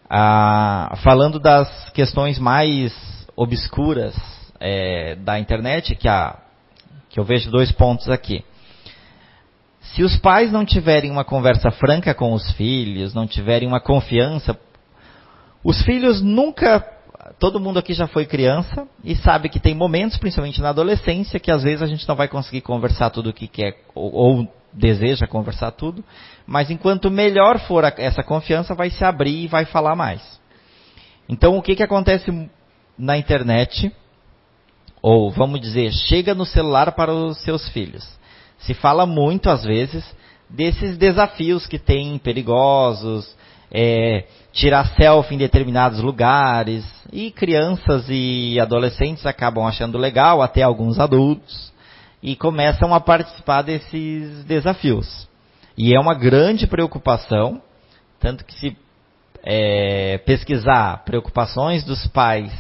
ah, 0.09 0.95
falando 1.03 1.39
das 1.39 1.91
questões 1.91 2.39
mais 2.39 2.93
obscuras 3.35 4.15
é, 4.61 5.15
da 5.17 5.39
internet, 5.39 5.95
que, 5.95 6.09
que 7.09 7.19
eu 7.19 7.25
vejo 7.25 7.51
dois 7.51 7.73
pontos 7.73 8.09
aqui. 8.09 8.45
Se 9.97 10.03
os 10.03 10.15
pais 10.19 10.53
não 10.53 10.67
tiverem 10.67 11.11
uma 11.11 11.25
conversa 11.25 11.71
franca 11.71 12.13
com 12.13 12.35
os 12.35 12.53
filhos, 12.53 13.15
não 13.15 13.27
tiverem 13.27 13.67
uma 13.67 13.81
confiança, 13.81 14.55
os 15.65 15.83
filhos 15.85 16.21
nunca. 16.21 16.87
Todo 17.39 17.59
mundo 17.59 17.79
aqui 17.79 17.95
já 17.95 18.07
foi 18.07 18.27
criança 18.27 18.87
e 19.03 19.17
sabe 19.17 19.49
que 19.49 19.59
tem 19.59 19.75
momentos, 19.75 20.19
principalmente 20.19 20.61
na 20.61 20.69
adolescência, 20.69 21.41
que 21.41 21.51
às 21.51 21.63
vezes 21.63 21.81
a 21.81 21.87
gente 21.87 22.07
não 22.07 22.15
vai 22.15 22.29
conseguir 22.29 22.61
conversar 22.61 23.09
tudo 23.09 23.31
o 23.31 23.33
que 23.33 23.49
quer 23.49 23.85
ou, 23.95 24.13
ou 24.13 24.55
deseja 24.71 25.27
conversar 25.27 25.71
tudo, 25.71 26.05
mas 26.47 26.71
enquanto 26.71 27.11
melhor 27.11 27.59
for 27.61 27.83
a, 27.83 27.93
essa 27.97 28.23
confiança, 28.23 28.75
vai 28.75 28.91
se 28.91 29.03
abrir 29.03 29.45
e 29.45 29.49
vai 29.49 29.65
falar 29.65 29.97
mais. 29.97 30.39
Então, 31.27 31.57
o 31.57 31.63
que, 31.63 31.75
que 31.75 31.83
acontece 31.83 32.51
na 32.99 33.17
internet? 33.17 33.91
Ou, 35.01 35.31
vamos 35.31 35.59
dizer, 35.59 35.91
chega 35.91 36.35
no 36.35 36.45
celular 36.45 36.93
para 36.93 37.15
os 37.15 37.39
seus 37.39 37.67
filhos. 37.71 38.07
Se 38.59 38.75
fala 38.75 39.07
muito, 39.07 39.51
às 39.51 39.65
vezes, 39.65 40.05
desses 40.49 40.97
desafios 40.97 41.67
que 41.67 41.79
tem 41.79 42.19
perigosos, 42.19 43.37
é, 43.71 44.25
tirar 44.53 44.87
selfie 44.97 45.35
em 45.35 45.39
determinados 45.39 46.01
lugares, 46.01 46.85
e 47.13 47.31
crianças 47.31 48.07
e 48.09 48.59
adolescentes 48.61 49.27
acabam 49.27 49.67
achando 49.67 49.99
legal, 49.99 50.43
até 50.43 50.63
alguns 50.63 50.99
adultos 50.99 51.73
e 52.23 52.35
começam 52.35 52.95
a 52.95 53.01
participar 53.01 53.63
desses 53.63 54.45
desafios. 54.45 55.29
E 55.77 55.95
é 55.95 56.01
uma 56.01 56.15
grande 56.15 56.67
preocupação, 56.67 57.63
tanto 58.19 58.45
que 58.45 58.55
se 58.55 58.77
é, 59.45 60.19
pesquisar 60.19 61.05
preocupações 61.05 61.85
dos 61.85 62.07
pais 62.09 62.53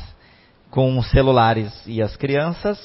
com 0.71 0.99
os 0.99 1.11
celulares 1.11 1.73
e 1.87 2.03
as 2.03 2.15
crianças, 2.17 2.79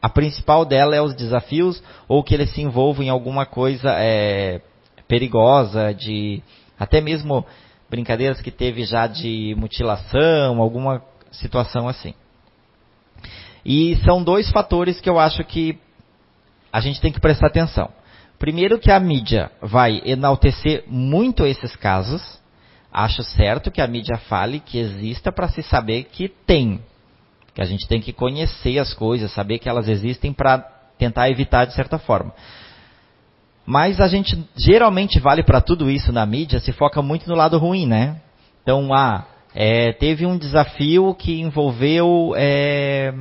a 0.00 0.08
principal 0.08 0.64
dela 0.64 0.94
é 0.94 1.00
os 1.00 1.14
desafios 1.14 1.82
ou 2.06 2.22
que 2.22 2.34
eles 2.34 2.50
se 2.50 2.60
envolvam 2.60 3.04
em 3.04 3.08
alguma 3.08 3.46
coisa 3.46 3.90
é, 3.92 4.60
perigosa, 5.08 5.92
de 5.92 6.42
até 6.78 7.00
mesmo 7.00 7.44
brincadeiras 7.88 8.40
que 8.40 8.50
teve 8.50 8.84
já 8.84 9.06
de 9.06 9.54
mutilação, 9.56 10.60
alguma 10.60 11.02
situação 11.30 11.88
assim. 11.88 12.14
E 13.64 13.96
são 14.04 14.22
dois 14.22 14.50
fatores 14.50 15.00
que 15.00 15.08
eu 15.08 15.18
acho 15.18 15.42
que 15.44 15.78
a 16.72 16.80
gente 16.80 17.00
tem 17.00 17.12
que 17.12 17.20
prestar 17.20 17.48
atenção. 17.48 17.90
Primeiro 18.38 18.78
que 18.78 18.90
a 18.90 19.00
mídia 19.00 19.50
vai 19.62 20.02
enaltecer 20.04 20.84
muito 20.86 21.46
esses 21.46 21.74
casos. 21.74 22.22
Acho 22.92 23.22
certo 23.22 23.70
que 23.70 23.80
a 23.80 23.86
mídia 23.86 24.18
fale 24.18 24.60
que 24.60 24.78
exista 24.78 25.32
para 25.32 25.48
se 25.48 25.62
saber 25.62 26.04
que 26.04 26.28
tem. 26.28 26.80
Que 27.56 27.62
a 27.62 27.64
gente 27.64 27.88
tem 27.88 28.02
que 28.02 28.12
conhecer 28.12 28.78
as 28.78 28.92
coisas, 28.92 29.32
saber 29.32 29.58
que 29.58 29.66
elas 29.66 29.88
existem 29.88 30.30
para 30.30 30.58
tentar 30.98 31.30
evitar 31.30 31.64
de 31.64 31.72
certa 31.72 31.98
forma. 31.98 32.34
Mas 33.64 33.98
a 33.98 34.06
gente 34.06 34.38
geralmente 34.54 35.18
vale 35.18 35.42
para 35.42 35.62
tudo 35.62 35.90
isso 35.90 36.12
na 36.12 36.26
mídia, 36.26 36.60
se 36.60 36.70
foca 36.70 37.00
muito 37.00 37.26
no 37.26 37.34
lado 37.34 37.56
ruim, 37.56 37.86
né? 37.86 38.20
Então, 38.62 38.92
ah, 38.92 39.24
é, 39.54 39.90
teve 39.94 40.26
um 40.26 40.36
desafio 40.36 41.14
que 41.14 41.40
envolveu 41.40 42.34
é, 42.36 43.14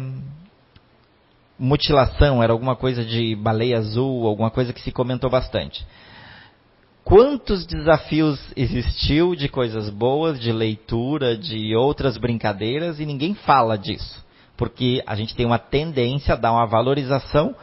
mutilação, 1.58 2.44
era 2.44 2.52
alguma 2.52 2.76
coisa 2.76 3.06
de 3.06 3.38
baleia 3.38 3.78
azul, 3.78 4.28
alguma 4.28 4.52
coisa 4.52 4.74
que 4.74 4.82
se 4.82 4.92
comentou 4.92 5.30
bastante. 5.30 5.88
Quantos 7.06 7.66
desafios 7.66 8.38
existiu 8.54 9.34
de 9.34 9.48
coisas 9.48 9.90
boas, 9.90 10.38
de 10.40 10.52
leitura, 10.52 11.38
de 11.38 11.74
outras 11.74 12.18
brincadeiras 12.18 13.00
e 13.00 13.06
ninguém 13.06 13.34
fala 13.34 13.78
disso? 13.78 14.25
Porque 14.58 15.04
a 15.06 15.16
gente 15.16 15.36
tem 15.36 15.46
uma 15.46 15.60
tendência 15.60 16.34
a 16.34 16.38
dar 16.38 16.52
uma 16.52 16.66
valorização 16.66 17.56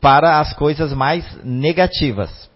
para 0.00 0.40
as 0.40 0.52
coisas 0.54 0.92
mais 0.92 1.24
negativas. 1.44 2.50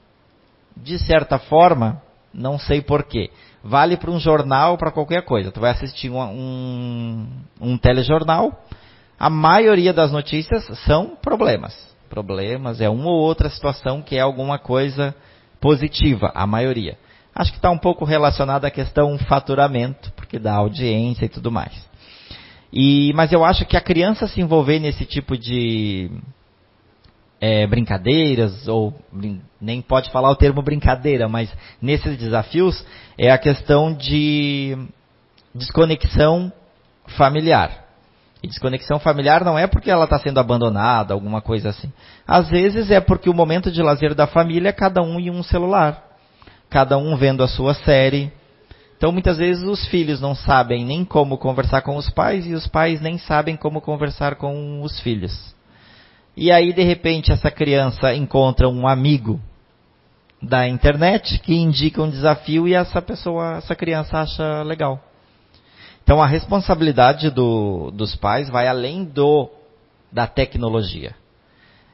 De 0.77 0.99
certa 0.99 1.39
forma, 1.39 2.01
não 2.33 2.59
sei 2.59 2.81
porquê. 2.81 3.31
Vale 3.63 3.97
para 3.97 4.11
um 4.11 4.19
jornal, 4.19 4.77
para 4.77 4.91
qualquer 4.91 5.25
coisa. 5.25 5.53
Tu 5.53 5.61
vai 5.61 5.71
assistir 5.71 6.11
um, 6.11 6.21
um, 6.21 7.29
um 7.61 7.79
telejornal, 7.79 8.65
a 9.19 9.31
maioria 9.31 9.93
das 9.93 10.11
notícias 10.11 10.67
são 10.81 11.17
problemas. 11.17 11.77
Problemas 12.11 12.81
é 12.81 12.91
uma 12.91 13.09
ou 13.09 13.21
outra 13.21 13.49
situação 13.49 14.03
que 14.03 14.17
é 14.17 14.21
alguma 14.21 14.59
coisa 14.59 15.15
positiva, 15.61 16.33
a 16.35 16.47
maioria. 16.47 16.99
Acho 17.35 17.53
que 17.53 17.59
está 17.59 17.71
um 17.71 17.79
pouco 17.79 18.05
relacionado 18.05 18.65
à 18.65 18.71
questão 18.71 19.17
faturamento, 19.19 20.13
porque 20.13 20.39
dá 20.39 20.55
audiência 20.55 21.25
e 21.25 21.29
tudo 21.29 21.51
mais. 21.51 21.73
E, 22.73 23.13
mas 23.15 23.33
eu 23.33 23.45
acho 23.45 23.67
que 23.67 23.77
a 23.77 23.81
criança 23.81 24.27
se 24.27 24.41
envolver 24.41 24.79
nesse 24.79 25.05
tipo 25.05 25.37
de 25.37 26.11
é, 27.41 27.67
brincadeiras, 27.67 28.67
ou 28.69 28.95
nem 29.61 29.83
pode 29.83 30.11
falar 30.11 30.31
o 30.31 30.37
termo 30.37 30.63
brincadeira, 30.63 31.29
mas 31.29 31.53
nesses 31.83 32.17
desafios, 32.17 32.85
é 33.19 33.31
a 33.31 33.39
questão 33.39 33.93
de 33.93 34.79
desconexão 35.55 36.53
familiar. 37.19 37.83
E 38.43 38.49
desconexão 38.49 38.99
familiar 38.99 39.45
não 39.45 39.59
é 39.59 39.67
porque 39.67 39.91
ela 39.91 40.05
está 40.05 40.19
sendo 40.19 40.41
abandonada, 40.41 41.15
alguma 41.15 41.41
coisa 41.41 41.69
assim. 41.69 41.93
Às 42.27 42.49
vezes 42.49 42.91
é 42.91 43.01
porque 43.01 43.29
o 43.29 43.35
momento 43.35 43.71
de 43.71 43.83
lazer 43.83 44.15
da 44.15 44.27
família 44.27 44.71
é 44.71 44.73
cada 44.73 45.03
um 45.03 45.21
em 45.21 45.31
um 45.31 45.43
celular. 45.43 46.03
Cada 46.71 46.97
um 46.97 47.17
vendo 47.17 47.43
a 47.43 47.49
sua 47.49 47.75
série. 47.75 48.33
Então 49.03 49.11
muitas 49.11 49.38
vezes 49.38 49.65
os 49.65 49.85
filhos 49.88 50.21
não 50.21 50.33
sabem 50.33 50.85
nem 50.85 51.05
como 51.05 51.37
conversar 51.37 51.83
com 51.83 51.97
os 51.97 52.09
pais 52.09 52.47
e 52.47 52.55
os 52.55 52.69
pais 52.69 53.01
nem 53.01 53.19
sabem 53.19 53.57
como 53.57 53.81
conversar 53.81 54.37
com 54.37 54.81
os 54.81 55.01
filhos. 55.01 55.57
E 56.37 56.53
aí 56.53 56.73
de 56.73 56.85
repente 56.85 57.33
essa 57.33 57.51
criança 57.51 58.15
encontra 58.15 58.69
um 58.69 58.87
amigo 58.87 59.41
da 60.41 60.69
internet 60.69 61.41
que 61.41 61.53
indica 61.53 62.01
um 62.01 62.09
desafio 62.09 62.69
e 62.69 62.75
essa 62.75 63.03
pessoa, 63.03 63.57
essa 63.57 63.75
criança 63.75 64.19
acha 64.19 64.62
legal. 64.62 65.01
Então 66.05 66.23
a 66.23 66.27
responsabilidade 66.29 67.29
do, 67.29 67.91
dos 67.91 68.15
pais 68.15 68.49
vai 68.49 68.69
além 68.69 69.03
do 69.03 69.51
da 70.12 70.29
tecnologia. 70.29 71.12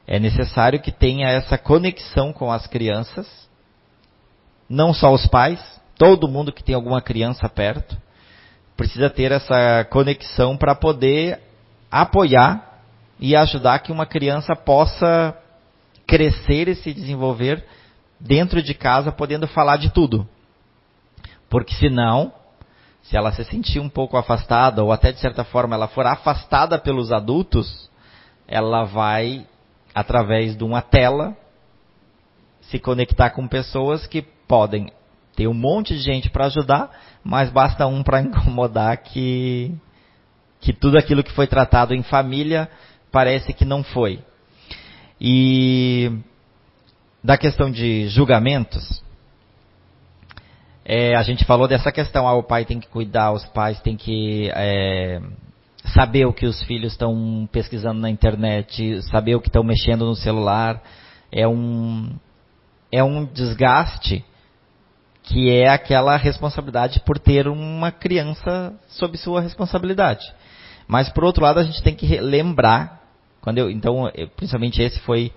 É 0.05 0.19
necessário 0.19 0.79
que 0.79 0.91
tenha 0.91 1.27
essa 1.27 1.57
conexão 1.57 2.31
com 2.31 2.51
as 2.51 2.67
crianças, 2.67 3.27
não 4.69 4.93
só 4.93 5.11
os 5.11 5.25
pais, 5.25 5.78
todo 5.99 6.29
mundo 6.29 6.53
que 6.53 6.63
tem 6.63 6.73
alguma 6.73 7.01
criança 7.01 7.49
perto 7.49 7.97
precisa 8.77 9.09
ter 9.09 9.33
essa 9.33 9.83
conexão 9.91 10.55
para 10.55 10.73
poder 10.73 11.41
apoiar 11.91 12.79
e 13.19 13.35
ajudar 13.35 13.79
que 13.79 13.91
uma 13.91 14.05
criança 14.05 14.55
possa 14.55 15.37
crescer 16.07 16.69
e 16.69 16.75
se 16.75 16.93
desenvolver 16.93 17.65
dentro 18.17 18.63
de 18.63 18.73
casa, 18.73 19.11
podendo 19.11 19.45
falar 19.45 19.75
de 19.75 19.89
tudo. 19.89 20.25
Porque 21.49 21.75
senão 21.75 22.31
se 23.01 23.17
ela 23.17 23.33
se 23.33 23.43
sentir 23.43 23.81
um 23.81 23.89
pouco 23.89 24.15
afastada, 24.15 24.81
ou 24.81 24.93
até 24.93 25.11
de 25.11 25.19
certa 25.19 25.43
forma 25.43 25.75
ela 25.75 25.89
for 25.89 26.05
afastada 26.05 26.79
pelos 26.79 27.11
adultos, 27.11 27.89
ela 28.47 28.85
vai, 28.85 29.45
através 29.93 30.55
de 30.55 30.63
uma 30.63 30.81
tela, 30.81 31.35
se 32.61 32.79
conectar 32.79 33.31
com 33.31 33.47
pessoas 33.47 34.07
que 34.07 34.21
podem 34.21 34.93
ter 35.35 35.47
um 35.47 35.53
monte 35.53 35.95
de 35.95 36.01
gente 36.01 36.29
para 36.29 36.45
ajudar, 36.45 36.91
mas 37.23 37.49
basta 37.49 37.87
um 37.87 38.03
para 38.03 38.21
incomodar 38.21 38.97
que, 38.97 39.73
que 40.59 40.73
tudo 40.73 40.97
aquilo 40.97 41.23
que 41.23 41.31
foi 41.31 41.47
tratado 41.47 41.93
em 41.93 42.03
família 42.03 42.69
parece 43.11 43.53
que 43.53 43.65
não 43.65 43.83
foi. 43.83 44.19
E 45.19 46.11
da 47.23 47.37
questão 47.37 47.69
de 47.69 48.07
julgamentos, 48.07 49.03
é, 50.85 51.15
a 51.15 51.21
gente 51.21 51.45
falou 51.45 51.67
dessa 51.67 51.91
questão, 51.91 52.27
ah, 52.27 52.33
o 52.33 52.43
pai 52.43 52.65
tem 52.65 52.79
que 52.79 52.87
cuidar, 52.87 53.31
os 53.31 53.45
pais 53.45 53.79
têm 53.81 53.95
que 53.95 54.49
é, 54.55 55.21
saber 55.93 56.25
o 56.25 56.33
que 56.33 56.45
os 56.45 56.63
filhos 56.63 56.93
estão 56.93 57.47
pesquisando 57.51 57.99
na 57.99 58.09
internet, 58.09 59.01
saber 59.03 59.35
o 59.35 59.41
que 59.41 59.49
estão 59.49 59.63
mexendo 59.63 60.05
no 60.05 60.15
celular. 60.15 60.81
É 61.31 61.47
um, 61.47 62.09
é 62.91 63.03
um 63.03 63.25
desgaste 63.25 64.25
que 65.29 65.51
é 65.51 65.69
aquela 65.69 66.17
responsabilidade 66.17 66.99
por 67.01 67.19
ter 67.19 67.47
uma 67.47 67.91
criança 67.91 68.73
sob 68.87 69.15
sua 69.15 69.41
responsabilidade. 69.41 70.25
Mas 70.87 71.07
por 71.09 71.23
outro 71.23 71.43
lado 71.43 71.59
a 71.59 71.63
gente 71.63 71.83
tem 71.83 71.93
que 71.93 72.19
lembrar, 72.19 72.99
quando 73.39 73.59
eu, 73.59 73.69
então 73.69 74.09
eu, 74.15 74.27
principalmente 74.29 74.81
esse 74.81 74.99
foi 75.01 75.31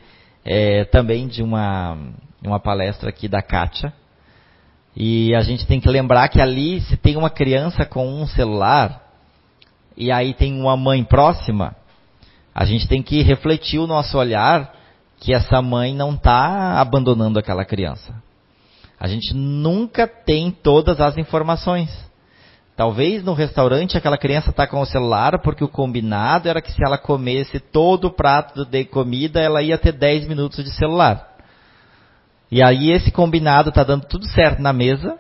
é, 0.44 0.85
também 0.87 1.28
de 1.28 1.42
uma, 1.42 1.98
uma 2.42 2.59
palestra 2.59 3.11
aqui 3.11 3.28
da 3.28 3.42
Kátia, 3.42 3.92
e 4.96 5.35
a 5.35 5.42
gente 5.42 5.66
tem 5.66 5.78
que 5.78 5.88
lembrar 5.88 6.28
que 6.28 6.40
ali, 6.40 6.81
se 6.81 6.96
tem 6.96 7.16
uma 7.16 7.31
criança 7.31 7.85
com 7.85 8.07
um 8.09 8.26
celular, 8.26 9.02
e 9.94 10.11
aí 10.11 10.33
tem 10.33 10.59
uma 10.59 10.76
mãe 10.76 11.05
próxima, 11.05 11.76
a 12.55 12.64
gente 12.64 12.88
tem 12.88 13.02
que 13.02 13.22
refletir 13.22 13.78
o 13.78 13.87
nosso 13.87 14.16
olhar 14.16 14.74
que 15.20 15.35
essa 15.35 15.61
mãe 15.61 15.94
não 15.94 16.14
está 16.14 16.81
abandonando 16.81 17.38
aquela 17.38 17.64
criança. 17.64 18.21
A 19.02 19.08
gente 19.08 19.34
nunca 19.34 20.06
tem 20.06 20.52
todas 20.52 21.00
as 21.00 21.18
informações. 21.18 21.90
Talvez 22.76 23.24
no 23.24 23.32
restaurante 23.32 23.98
aquela 23.98 24.16
criança 24.16 24.50
está 24.50 24.64
com 24.64 24.80
o 24.80 24.86
celular 24.86 25.40
porque 25.42 25.64
o 25.64 25.68
combinado 25.68 26.48
era 26.48 26.62
que 26.62 26.70
se 26.70 26.84
ela 26.86 26.96
comesse 26.96 27.58
todo 27.58 28.04
o 28.04 28.12
prato 28.12 28.64
de 28.64 28.84
comida, 28.84 29.40
ela 29.40 29.60
ia 29.60 29.76
ter 29.76 29.90
10 29.90 30.28
minutos 30.28 30.64
de 30.64 30.70
celular. 30.70 31.36
E 32.48 32.62
aí 32.62 32.92
esse 32.92 33.10
combinado 33.10 33.70
está 33.70 33.82
dando 33.82 34.06
tudo 34.06 34.24
certo 34.24 34.62
na 34.62 34.72
mesa, 34.72 35.18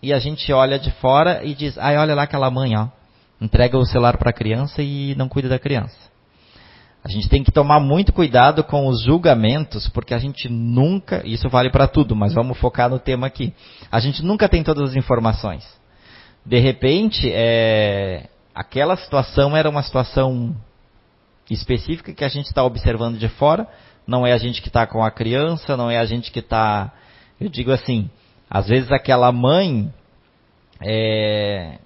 e 0.00 0.12
a 0.12 0.20
gente 0.20 0.52
olha 0.52 0.78
de 0.78 0.92
fora 0.92 1.42
e 1.42 1.52
diz, 1.52 1.76
ai, 1.78 1.98
olha 1.98 2.14
lá 2.14 2.22
aquela 2.22 2.48
mãe, 2.48 2.76
ó, 2.76 2.86
entrega 3.40 3.76
o 3.76 3.84
celular 3.84 4.18
para 4.18 4.30
a 4.30 4.32
criança 4.32 4.82
e 4.82 5.16
não 5.16 5.28
cuida 5.28 5.48
da 5.48 5.58
criança. 5.58 5.98
A 7.06 7.08
gente 7.08 7.28
tem 7.28 7.44
que 7.44 7.52
tomar 7.52 7.78
muito 7.78 8.12
cuidado 8.12 8.64
com 8.64 8.88
os 8.88 9.04
julgamentos, 9.04 9.88
porque 9.90 10.12
a 10.12 10.18
gente 10.18 10.48
nunca, 10.48 11.22
isso 11.24 11.48
vale 11.48 11.70
para 11.70 11.86
tudo, 11.86 12.16
mas 12.16 12.34
vamos 12.34 12.58
focar 12.58 12.90
no 12.90 12.98
tema 12.98 13.28
aqui. 13.28 13.54
A 13.92 14.00
gente 14.00 14.24
nunca 14.24 14.48
tem 14.48 14.64
todas 14.64 14.90
as 14.90 14.96
informações. 14.96 15.64
De 16.44 16.58
repente, 16.58 17.30
é, 17.32 18.28
aquela 18.52 18.96
situação 18.96 19.56
era 19.56 19.70
uma 19.70 19.84
situação 19.84 20.56
específica 21.48 22.12
que 22.12 22.24
a 22.24 22.28
gente 22.28 22.46
está 22.46 22.64
observando 22.64 23.18
de 23.18 23.28
fora, 23.28 23.68
não 24.04 24.26
é 24.26 24.32
a 24.32 24.38
gente 24.38 24.60
que 24.60 24.66
está 24.66 24.84
com 24.84 25.04
a 25.04 25.10
criança, 25.12 25.76
não 25.76 25.88
é 25.88 25.98
a 25.98 26.04
gente 26.04 26.32
que 26.32 26.40
está. 26.40 26.92
Eu 27.40 27.48
digo 27.48 27.70
assim, 27.70 28.10
às 28.50 28.66
vezes 28.66 28.90
aquela 28.90 29.30
mãe, 29.30 29.94
é, 30.84 31.78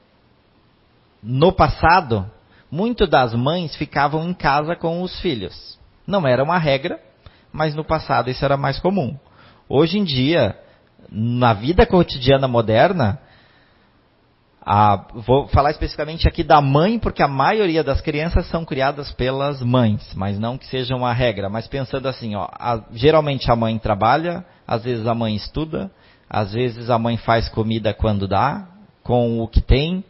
no 1.22 1.52
passado, 1.52 2.24
muito 2.70 3.06
das 3.06 3.34
mães 3.34 3.74
ficavam 3.76 4.28
em 4.28 4.34
casa 4.34 4.76
com 4.76 5.02
os 5.02 5.18
filhos. 5.20 5.78
Não 6.06 6.26
era 6.26 6.42
uma 6.42 6.58
regra, 6.58 7.00
mas 7.52 7.74
no 7.74 7.84
passado 7.84 8.30
isso 8.30 8.44
era 8.44 8.56
mais 8.56 8.78
comum. 8.78 9.16
Hoje 9.68 9.98
em 9.98 10.04
dia, 10.04 10.56
na 11.10 11.52
vida 11.52 11.86
cotidiana 11.86 12.46
moderna, 12.46 13.20
a, 14.62 15.06
vou 15.14 15.48
falar 15.48 15.70
especificamente 15.70 16.28
aqui 16.28 16.44
da 16.44 16.60
mãe, 16.60 16.98
porque 16.98 17.22
a 17.22 17.28
maioria 17.28 17.82
das 17.82 18.00
crianças 18.00 18.46
são 18.46 18.64
criadas 18.64 19.10
pelas 19.12 19.62
mães, 19.62 20.12
mas 20.14 20.38
não 20.38 20.58
que 20.58 20.66
seja 20.66 20.94
uma 20.94 21.12
regra. 21.12 21.48
Mas 21.48 21.66
pensando 21.66 22.06
assim, 22.06 22.34
ó, 22.36 22.46
a, 22.52 22.82
geralmente 22.92 23.50
a 23.50 23.56
mãe 23.56 23.78
trabalha, 23.78 24.44
às 24.66 24.84
vezes 24.84 25.06
a 25.06 25.14
mãe 25.14 25.34
estuda, 25.34 25.90
às 26.28 26.52
vezes 26.52 26.90
a 26.90 26.98
mãe 26.98 27.16
faz 27.16 27.48
comida 27.48 27.92
quando 27.92 28.28
dá, 28.28 28.68
com 29.02 29.40
o 29.40 29.48
que 29.48 29.60
tem. 29.60 30.04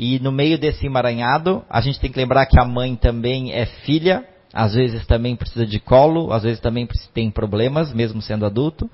E 0.00 0.20
no 0.20 0.30
meio 0.30 0.56
desse 0.56 0.86
emaranhado, 0.86 1.64
a 1.68 1.80
gente 1.80 1.98
tem 1.98 2.08
que 2.08 2.20
lembrar 2.20 2.46
que 2.46 2.56
a 2.56 2.64
mãe 2.64 2.94
também 2.94 3.52
é 3.52 3.66
filha, 3.66 4.24
às 4.54 4.72
vezes 4.72 5.04
também 5.08 5.34
precisa 5.34 5.66
de 5.66 5.80
colo, 5.80 6.32
às 6.32 6.44
vezes 6.44 6.60
também 6.60 6.88
tem 7.12 7.32
problemas, 7.32 7.92
mesmo 7.92 8.22
sendo 8.22 8.46
adulto. 8.46 8.88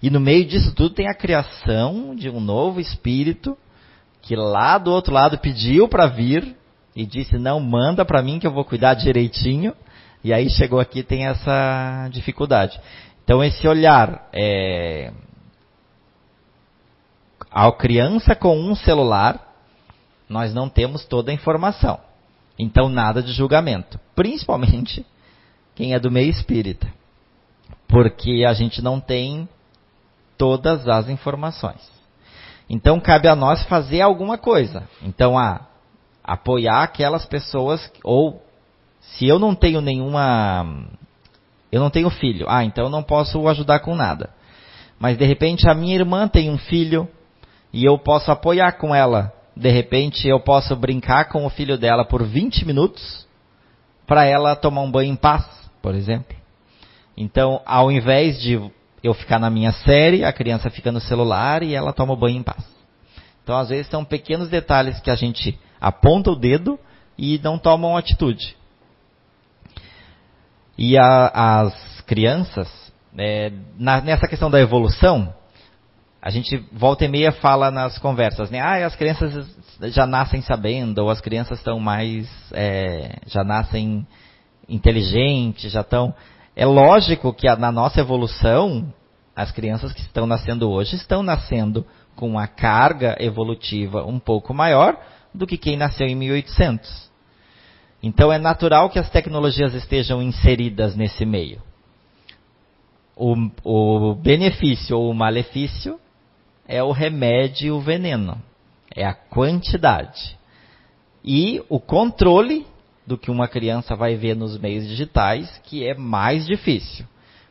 E 0.00 0.08
no 0.08 0.20
meio 0.20 0.44
disso 0.44 0.72
tudo 0.72 0.94
tem 0.94 1.08
a 1.08 1.14
criação 1.14 2.14
de 2.14 2.30
um 2.30 2.38
novo 2.38 2.78
espírito 2.78 3.58
que 4.22 4.36
lá 4.36 4.78
do 4.78 4.92
outro 4.92 5.12
lado 5.12 5.36
pediu 5.36 5.88
para 5.88 6.06
vir 6.06 6.54
e 6.94 7.04
disse: 7.04 7.36
Não, 7.38 7.58
manda 7.58 8.04
para 8.04 8.22
mim 8.22 8.38
que 8.38 8.46
eu 8.46 8.52
vou 8.52 8.64
cuidar 8.64 8.94
direitinho. 8.94 9.74
E 10.22 10.32
aí 10.32 10.48
chegou 10.48 10.78
aqui 10.78 11.02
tem 11.02 11.26
essa 11.26 12.08
dificuldade. 12.12 12.80
Então, 13.24 13.42
esse 13.42 13.66
olhar 13.66 14.28
é, 14.32 15.12
a 17.50 17.72
criança 17.72 18.36
com 18.36 18.56
um 18.56 18.76
celular, 18.76 19.45
nós 20.28 20.54
não 20.54 20.68
temos 20.68 21.04
toda 21.04 21.30
a 21.30 21.34
informação. 21.34 22.00
Então, 22.58 22.88
nada 22.88 23.22
de 23.22 23.32
julgamento. 23.32 24.00
Principalmente 24.14 25.04
quem 25.74 25.94
é 25.94 25.98
do 25.98 26.10
meio 26.10 26.30
espírita. 26.30 26.86
Porque 27.86 28.44
a 28.48 28.54
gente 28.54 28.82
não 28.82 28.98
tem 28.98 29.48
todas 30.36 30.88
as 30.88 31.08
informações. 31.08 31.96
Então 32.68 32.98
cabe 32.98 33.28
a 33.28 33.36
nós 33.36 33.62
fazer 33.64 34.00
alguma 34.00 34.36
coisa. 34.36 34.88
Então, 35.02 35.38
a 35.38 35.66
apoiar 36.22 36.82
aquelas 36.82 37.24
pessoas, 37.24 37.90
ou 38.02 38.42
se 39.00 39.26
eu 39.26 39.38
não 39.38 39.54
tenho 39.54 39.80
nenhuma. 39.80 40.86
Eu 41.70 41.80
não 41.80 41.90
tenho 41.90 42.10
filho, 42.10 42.46
ah, 42.48 42.64
então 42.64 42.84
eu 42.84 42.90
não 42.90 43.02
posso 43.02 43.46
ajudar 43.48 43.80
com 43.80 43.94
nada. 43.94 44.30
Mas 44.98 45.18
de 45.18 45.24
repente 45.24 45.68
a 45.68 45.74
minha 45.74 45.94
irmã 45.94 46.26
tem 46.26 46.50
um 46.50 46.56
filho 46.56 47.08
e 47.72 47.84
eu 47.84 47.98
posso 47.98 48.30
apoiar 48.30 48.72
com 48.72 48.94
ela. 48.94 49.32
De 49.56 49.70
repente 49.70 50.28
eu 50.28 50.38
posso 50.38 50.76
brincar 50.76 51.30
com 51.30 51.46
o 51.46 51.50
filho 51.50 51.78
dela 51.78 52.04
por 52.04 52.22
20 52.22 52.66
minutos 52.66 53.26
para 54.06 54.24
ela 54.24 54.54
tomar 54.54 54.82
um 54.82 54.90
banho 54.90 55.12
em 55.12 55.16
paz, 55.16 55.44
por 55.80 55.94
exemplo. 55.94 56.36
Então, 57.16 57.62
ao 57.64 57.90
invés 57.90 58.38
de 58.40 58.60
eu 59.02 59.14
ficar 59.14 59.38
na 59.38 59.48
minha 59.48 59.72
série, 59.72 60.24
a 60.24 60.32
criança 60.32 60.68
fica 60.68 60.92
no 60.92 61.00
celular 61.00 61.62
e 61.62 61.74
ela 61.74 61.92
toma 61.92 62.14
banho 62.14 62.36
em 62.36 62.42
paz. 62.42 62.62
Então, 63.42 63.56
às 63.56 63.70
vezes, 63.70 63.88
são 63.88 64.04
pequenos 64.04 64.48
detalhes 64.48 65.00
que 65.00 65.10
a 65.10 65.14
gente 65.14 65.58
aponta 65.80 66.30
o 66.30 66.36
dedo 66.36 66.78
e 67.16 67.40
não 67.42 67.58
tomam 67.58 67.96
atitude. 67.96 68.56
E 70.76 70.98
a, 70.98 71.62
as 71.62 72.00
crianças, 72.02 72.68
é, 73.16 73.50
na, 73.78 74.00
nessa 74.02 74.28
questão 74.28 74.50
da 74.50 74.60
evolução, 74.60 75.32
a 76.26 76.30
gente 76.30 76.56
volta 76.72 77.04
e 77.04 77.08
meia 77.08 77.30
fala 77.30 77.70
nas 77.70 77.98
conversas, 77.98 78.50
né? 78.50 78.58
Ah, 78.58 78.84
as 78.84 78.96
crianças 78.96 79.46
já 79.80 80.08
nascem 80.08 80.42
sabendo, 80.42 80.98
ou 80.98 81.08
as 81.08 81.20
crianças 81.20 81.58
estão 81.58 81.78
mais, 81.78 82.28
é, 82.50 83.20
já 83.28 83.44
nascem 83.44 84.04
inteligentes, 84.68 85.70
já 85.70 85.82
estão. 85.82 86.12
É 86.56 86.66
lógico 86.66 87.32
que 87.32 87.48
na 87.54 87.70
nossa 87.70 88.00
evolução, 88.00 88.92
as 89.36 89.52
crianças 89.52 89.92
que 89.92 90.00
estão 90.00 90.26
nascendo 90.26 90.68
hoje 90.68 90.96
estão 90.96 91.22
nascendo 91.22 91.86
com 92.16 92.28
uma 92.30 92.48
carga 92.48 93.16
evolutiva 93.20 94.04
um 94.04 94.18
pouco 94.18 94.52
maior 94.52 94.98
do 95.32 95.46
que 95.46 95.56
quem 95.56 95.76
nasceu 95.76 96.08
em 96.08 96.16
1800. 96.16 97.08
Então 98.02 98.32
é 98.32 98.38
natural 98.38 98.90
que 98.90 98.98
as 98.98 99.08
tecnologias 99.08 99.74
estejam 99.74 100.20
inseridas 100.20 100.96
nesse 100.96 101.24
meio. 101.24 101.62
O, 103.14 103.36
o 103.62 104.14
benefício 104.16 104.98
ou 104.98 105.08
o 105.08 105.14
malefício 105.14 106.00
é 106.66 106.82
o 106.82 106.92
remédio 106.92 107.66
e 107.66 107.70
o 107.70 107.80
veneno. 107.80 108.40
É 108.94 109.04
a 109.04 109.14
quantidade. 109.14 110.36
E 111.24 111.62
o 111.68 111.80
controle 111.80 112.66
do 113.06 113.16
que 113.16 113.30
uma 113.30 113.46
criança 113.46 113.94
vai 113.94 114.16
ver 114.16 114.34
nos 114.34 114.58
meios 114.58 114.86
digitais, 114.86 115.60
que 115.64 115.86
é 115.86 115.94
mais 115.94 116.46
difícil. 116.46 117.06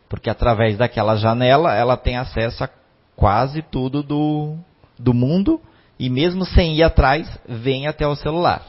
Porque 0.09 0.29
através 0.29 0.77
daquela 0.77 1.15
janela 1.15 1.73
ela 1.73 1.95
tem 1.95 2.17
acesso 2.17 2.63
a 2.63 2.69
quase 3.15 3.61
tudo 3.61 4.03
do, 4.03 4.55
do 4.99 5.13
mundo 5.13 5.61
e 5.97 6.09
mesmo 6.09 6.45
sem 6.45 6.75
ir 6.75 6.83
atrás, 6.83 7.27
vem 7.47 7.87
até 7.87 8.05
o 8.05 8.15
celular. 8.15 8.61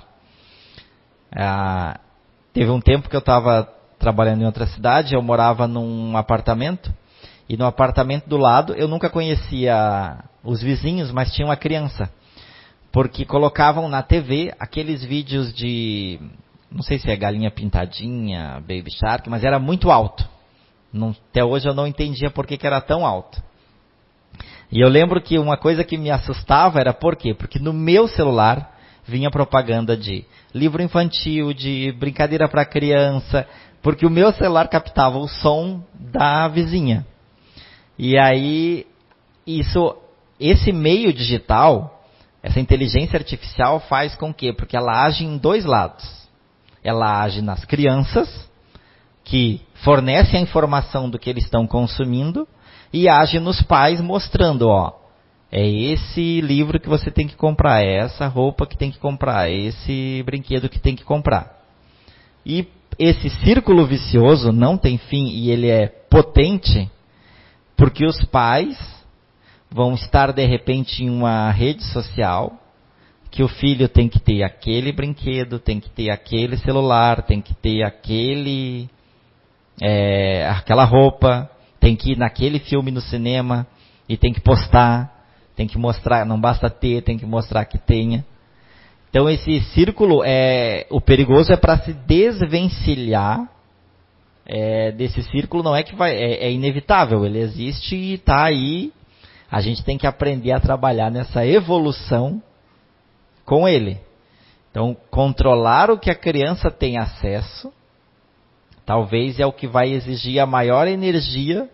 Ah, 1.34 1.98
teve 2.52 2.70
um 2.70 2.80
tempo 2.80 3.08
que 3.08 3.16
eu 3.16 3.20
estava 3.20 3.68
trabalhando 3.98 4.42
em 4.42 4.46
outra 4.46 4.66
cidade, 4.66 5.14
eu 5.14 5.22
morava 5.22 5.66
num 5.66 6.16
apartamento 6.16 6.94
e 7.48 7.56
no 7.56 7.66
apartamento 7.66 8.28
do 8.28 8.36
lado 8.36 8.74
eu 8.74 8.86
nunca 8.86 9.10
conhecia 9.10 10.24
os 10.46 10.62
vizinhos, 10.62 11.10
mas 11.10 11.32
tinha 11.32 11.46
uma 11.46 11.56
criança. 11.56 12.10
Porque 12.90 13.24
colocavam 13.24 13.88
na 13.88 14.02
TV 14.02 14.54
aqueles 14.58 15.04
vídeos 15.04 15.52
de 15.52 16.18
não 16.70 16.82
sei 16.82 16.98
se 16.98 17.10
é 17.10 17.16
galinha 17.16 17.50
pintadinha, 17.50 18.60
baby 18.60 18.90
shark, 18.90 19.28
mas 19.28 19.44
era 19.44 19.58
muito 19.58 19.90
alto. 19.90 20.28
Não, 20.92 21.14
até 21.30 21.44
hoje 21.44 21.68
eu 21.68 21.74
não 21.74 21.86
entendia 21.86 22.30
por 22.30 22.46
que, 22.46 22.56
que 22.56 22.66
era 22.66 22.80
tão 22.80 23.06
alto. 23.06 23.42
E 24.70 24.80
eu 24.80 24.88
lembro 24.88 25.20
que 25.20 25.38
uma 25.38 25.56
coisa 25.56 25.84
que 25.84 25.96
me 25.96 26.10
assustava 26.10 26.80
era 26.80 26.92
por 26.92 27.16
quê? 27.16 27.34
Porque 27.34 27.58
no 27.58 27.72
meu 27.72 28.08
celular 28.08 28.74
vinha 29.04 29.30
propaganda 29.30 29.96
de 29.96 30.24
livro 30.52 30.82
infantil, 30.82 31.52
de 31.52 31.92
brincadeira 31.92 32.48
para 32.48 32.64
criança, 32.64 33.46
porque 33.80 34.04
o 34.04 34.10
meu 34.10 34.32
celular 34.32 34.68
captava 34.68 35.18
o 35.18 35.28
som 35.28 35.82
da 35.94 36.48
vizinha. 36.48 37.06
E 37.98 38.18
aí 38.18 38.86
isso 39.46 39.96
esse 40.38 40.72
meio 40.72 41.12
digital, 41.12 42.02
essa 42.42 42.60
inteligência 42.60 43.16
artificial 43.16 43.80
faz 43.80 44.14
com 44.14 44.32
que, 44.32 44.52
porque 44.52 44.76
ela 44.76 45.04
age 45.04 45.24
em 45.24 45.38
dois 45.38 45.64
lados 45.64 46.26
ela 46.86 47.22
age 47.22 47.42
nas 47.42 47.64
crianças, 47.64 48.28
que 49.24 49.60
fornecem 49.82 50.38
a 50.38 50.42
informação 50.42 51.10
do 51.10 51.18
que 51.18 51.28
eles 51.28 51.44
estão 51.44 51.66
consumindo, 51.66 52.46
e 52.92 53.08
age 53.08 53.40
nos 53.40 53.60
pais 53.60 54.00
mostrando, 54.00 54.68
ó, 54.68 54.92
é 55.50 55.66
esse 55.66 56.40
livro 56.40 56.78
que 56.78 56.88
você 56.88 57.10
tem 57.10 57.26
que 57.26 57.34
comprar, 57.34 57.82
é 57.82 57.98
essa 57.98 58.28
roupa 58.28 58.66
que 58.66 58.76
tem 58.76 58.90
que 58.90 58.98
comprar, 58.98 59.50
é 59.50 59.54
esse 59.54 60.22
brinquedo 60.24 60.68
que 60.68 60.78
tem 60.78 60.94
que 60.94 61.04
comprar. 61.04 61.56
E 62.44 62.68
esse 62.98 63.28
círculo 63.30 63.84
vicioso 63.84 64.52
não 64.52 64.78
tem 64.78 64.96
fim 64.96 65.26
e 65.26 65.50
ele 65.50 65.68
é 65.68 65.88
potente, 65.88 66.88
porque 67.76 68.06
os 68.06 68.24
pais 68.26 68.78
vão 69.76 69.92
estar 69.92 70.32
de 70.32 70.46
repente 70.46 71.04
em 71.04 71.10
uma 71.10 71.50
rede 71.50 71.84
social 71.92 72.50
que 73.30 73.42
o 73.42 73.48
filho 73.48 73.86
tem 73.86 74.08
que 74.08 74.18
ter 74.18 74.42
aquele 74.42 74.90
brinquedo, 74.90 75.58
tem 75.58 75.78
que 75.78 75.90
ter 75.90 76.08
aquele 76.08 76.56
celular, 76.56 77.20
tem 77.22 77.42
que 77.42 77.54
ter 77.54 77.82
aquele 77.82 78.88
é, 79.82 80.48
aquela 80.48 80.84
roupa, 80.84 81.50
tem 81.78 81.94
que 81.94 82.12
ir 82.12 82.16
naquele 82.16 82.58
filme 82.58 82.90
no 82.90 83.02
cinema 83.02 83.66
e 84.08 84.16
tem 84.16 84.32
que 84.32 84.40
postar, 84.40 85.12
tem 85.54 85.66
que 85.66 85.76
mostrar, 85.76 86.24
não 86.24 86.40
basta 86.40 86.70
ter, 86.70 87.02
tem 87.02 87.18
que 87.18 87.26
mostrar 87.26 87.66
que 87.66 87.76
tenha. 87.76 88.24
Então 89.10 89.28
esse 89.28 89.60
círculo 89.74 90.22
é 90.24 90.86
o 90.88 91.02
perigoso 91.02 91.52
é 91.52 91.56
para 91.58 91.76
se 91.80 91.92
desvencilhar 91.92 93.46
é, 94.46 94.92
desse 94.92 95.22
círculo 95.24 95.62
não 95.62 95.74
é 95.74 95.82
que 95.82 95.96
vai 95.96 96.14
é, 96.14 96.46
é 96.46 96.52
inevitável, 96.52 97.26
ele 97.26 97.40
existe 97.40 97.96
e 97.96 98.14
está 98.14 98.44
aí. 98.44 98.92
A 99.50 99.60
gente 99.60 99.84
tem 99.84 99.96
que 99.96 100.06
aprender 100.06 100.52
a 100.52 100.60
trabalhar 100.60 101.10
nessa 101.10 101.46
evolução 101.46 102.42
com 103.44 103.68
ele. 103.68 104.00
Então, 104.70 104.96
controlar 105.10 105.90
o 105.90 105.98
que 105.98 106.10
a 106.10 106.14
criança 106.14 106.70
tem 106.70 106.98
acesso, 106.98 107.72
talvez 108.84 109.40
é 109.40 109.46
o 109.46 109.52
que 109.52 109.66
vai 109.66 109.90
exigir 109.90 110.38
a 110.38 110.46
maior 110.46 110.86
energia 110.86 111.70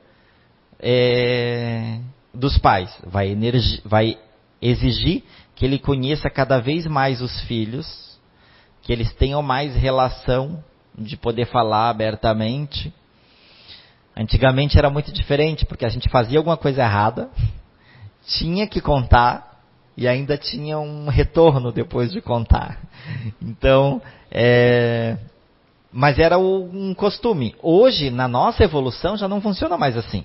é, 0.79 1.99
dos 2.33 2.59
pais. 2.59 2.97
Vai, 3.05 3.37
vai 3.85 4.19
exigir 4.61 5.25
que 5.55 5.65
ele 5.65 5.79
conheça 5.79 6.31
cada 6.31 6.61
vez 6.61 6.87
mais 6.87 7.21
os 7.21 7.41
filhos, 7.43 8.19
que 8.83 8.93
eles 8.93 9.13
tenham 9.15 9.43
mais 9.43 9.75
relação 9.75 10.63
de 10.97 11.17
poder 11.17 11.47
falar 11.47 11.89
abertamente. 11.89 12.93
Antigamente 14.17 14.79
era 14.79 14.91
muito 14.91 15.13
diferente, 15.13 15.65
porque 15.65 15.85
a 15.85 15.89
gente 15.89 16.09
fazia 16.09 16.39
alguma 16.39 16.57
coisa 16.57 16.83
errada, 16.83 17.31
tinha 18.27 18.67
que 18.67 18.81
contar, 18.81 19.61
e 19.97 20.09
ainda 20.09 20.37
tinha 20.39 20.79
um 20.79 21.09
retorno 21.09 21.71
depois 21.71 22.11
de 22.13 22.21
contar. 22.21 22.81
Então, 23.41 24.01
é, 24.31 25.19
mas 25.93 26.19
era 26.19 26.39
um 26.39 26.95
costume. 26.95 27.55
Hoje, 27.63 28.11
na 28.11 28.27
nossa 28.27 28.65
evolução, 28.65 29.17
já 29.17 29.29
não 29.29 29.41
funciona 29.41 29.77
mais 29.77 29.97
assim. 29.97 30.25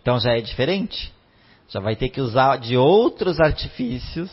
Então 0.00 0.18
já 0.18 0.32
é 0.32 0.40
diferente. 0.40 1.12
Já 1.68 1.80
vai 1.80 1.96
ter 1.96 2.08
que 2.08 2.20
usar 2.20 2.56
de 2.56 2.76
outros 2.76 3.40
artifícios 3.40 4.30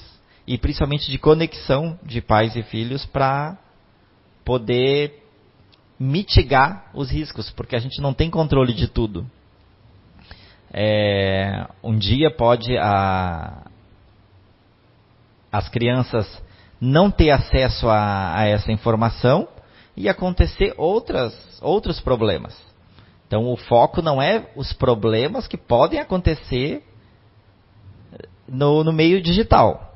e 0.47 0.57
principalmente 0.57 1.09
de 1.09 1.17
conexão 1.17 1.99
de 2.03 2.21
pais 2.21 2.55
e 2.55 2.63
filhos 2.63 3.05
para 3.05 3.57
poder 4.45 5.23
mitigar 5.99 6.91
os 6.93 7.09
riscos, 7.09 7.49
porque 7.49 7.75
a 7.75 7.79
gente 7.79 8.01
não 8.01 8.13
tem 8.13 8.29
controle 8.29 8.73
de 8.73 8.87
tudo. 8.87 9.25
É, 10.73 11.67
um 11.83 11.95
dia 11.95 12.31
pode 12.31 12.75
a, 12.77 13.67
as 15.51 15.69
crianças 15.69 16.41
não 16.81 17.11
ter 17.11 17.29
acesso 17.29 17.87
a, 17.87 18.39
a 18.39 18.47
essa 18.47 18.71
informação 18.71 19.47
e 19.95 20.09
acontecer 20.09 20.73
outras, 20.77 21.33
outros 21.61 22.01
problemas. 22.01 22.57
Então 23.27 23.51
o 23.51 23.55
foco 23.55 24.01
não 24.01 24.21
é 24.21 24.49
os 24.55 24.73
problemas 24.73 25.47
que 25.47 25.57
podem 25.57 25.99
acontecer 25.99 26.83
no, 28.47 28.83
no 28.83 28.91
meio 28.91 29.21
digital. 29.21 29.93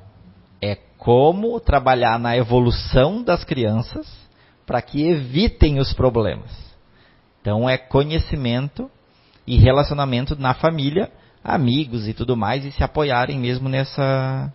É 0.62 0.76
como 0.98 1.60
trabalhar 1.60 2.20
na 2.20 2.38
evolução 2.38 3.24
das 3.24 3.44
crianças 3.44 4.08
para 4.66 4.82
que 4.82 5.08
evitem 5.08 5.80
os 5.80 5.94
problemas. 5.94 6.52
Então 7.42 7.68
é 7.70 7.78
conhecimento 7.78 8.92
e 9.48 9.58
relacionamento 9.58 10.36
na 10.36 10.54
família, 10.54 11.10
amigos 11.44 12.08
e 12.08 12.14
tudo 12.14 12.36
mais, 12.36 12.66
e 12.66 12.72
se 12.72 12.84
apoiarem 12.84 13.40
mesmo 13.40 13.70
nessa, 13.70 14.54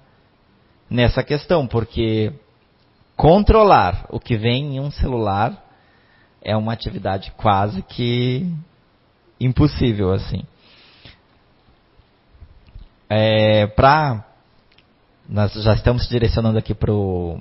nessa 0.88 1.22
questão, 1.22 1.66
porque 1.66 2.32
controlar 3.16 4.06
o 4.10 4.20
que 4.20 4.36
vem 4.36 4.76
em 4.76 4.80
um 4.80 4.90
celular 4.90 5.64
é 6.42 6.54
uma 6.56 6.72
atividade 6.72 7.32
quase 7.36 7.82
que 7.82 8.46
impossível 9.40 10.12
assim. 10.12 10.44
É, 13.08 13.66
para 13.66 14.24
nós 15.28 15.52
já 15.54 15.74
estamos 15.74 16.08
direcionando 16.08 16.58
aqui 16.58 16.74
para 16.74 16.92
o 16.92 17.40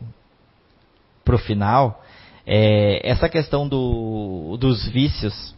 final. 1.45 2.01
É, 2.45 3.01
essa 3.09 3.27
questão 3.27 3.67
do, 3.67 4.57
dos 4.59 4.87
vícios, 4.87 5.55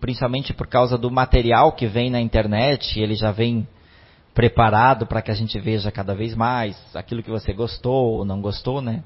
principalmente 0.00 0.52
por 0.52 0.66
causa 0.66 0.96
do 0.98 1.10
material 1.10 1.72
que 1.72 1.86
vem 1.86 2.10
na 2.10 2.20
internet, 2.20 3.00
ele 3.00 3.14
já 3.14 3.30
vem 3.32 3.66
preparado 4.34 5.06
para 5.06 5.22
que 5.22 5.30
a 5.30 5.34
gente 5.34 5.58
veja 5.58 5.90
cada 5.90 6.14
vez 6.14 6.34
mais 6.34 6.76
aquilo 6.94 7.22
que 7.22 7.30
você 7.30 7.52
gostou 7.52 8.18
ou 8.18 8.24
não 8.24 8.40
gostou, 8.40 8.82
né? 8.82 9.02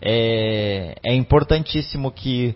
É, 0.00 0.96
é 1.02 1.14
importantíssimo 1.14 2.10
que 2.10 2.54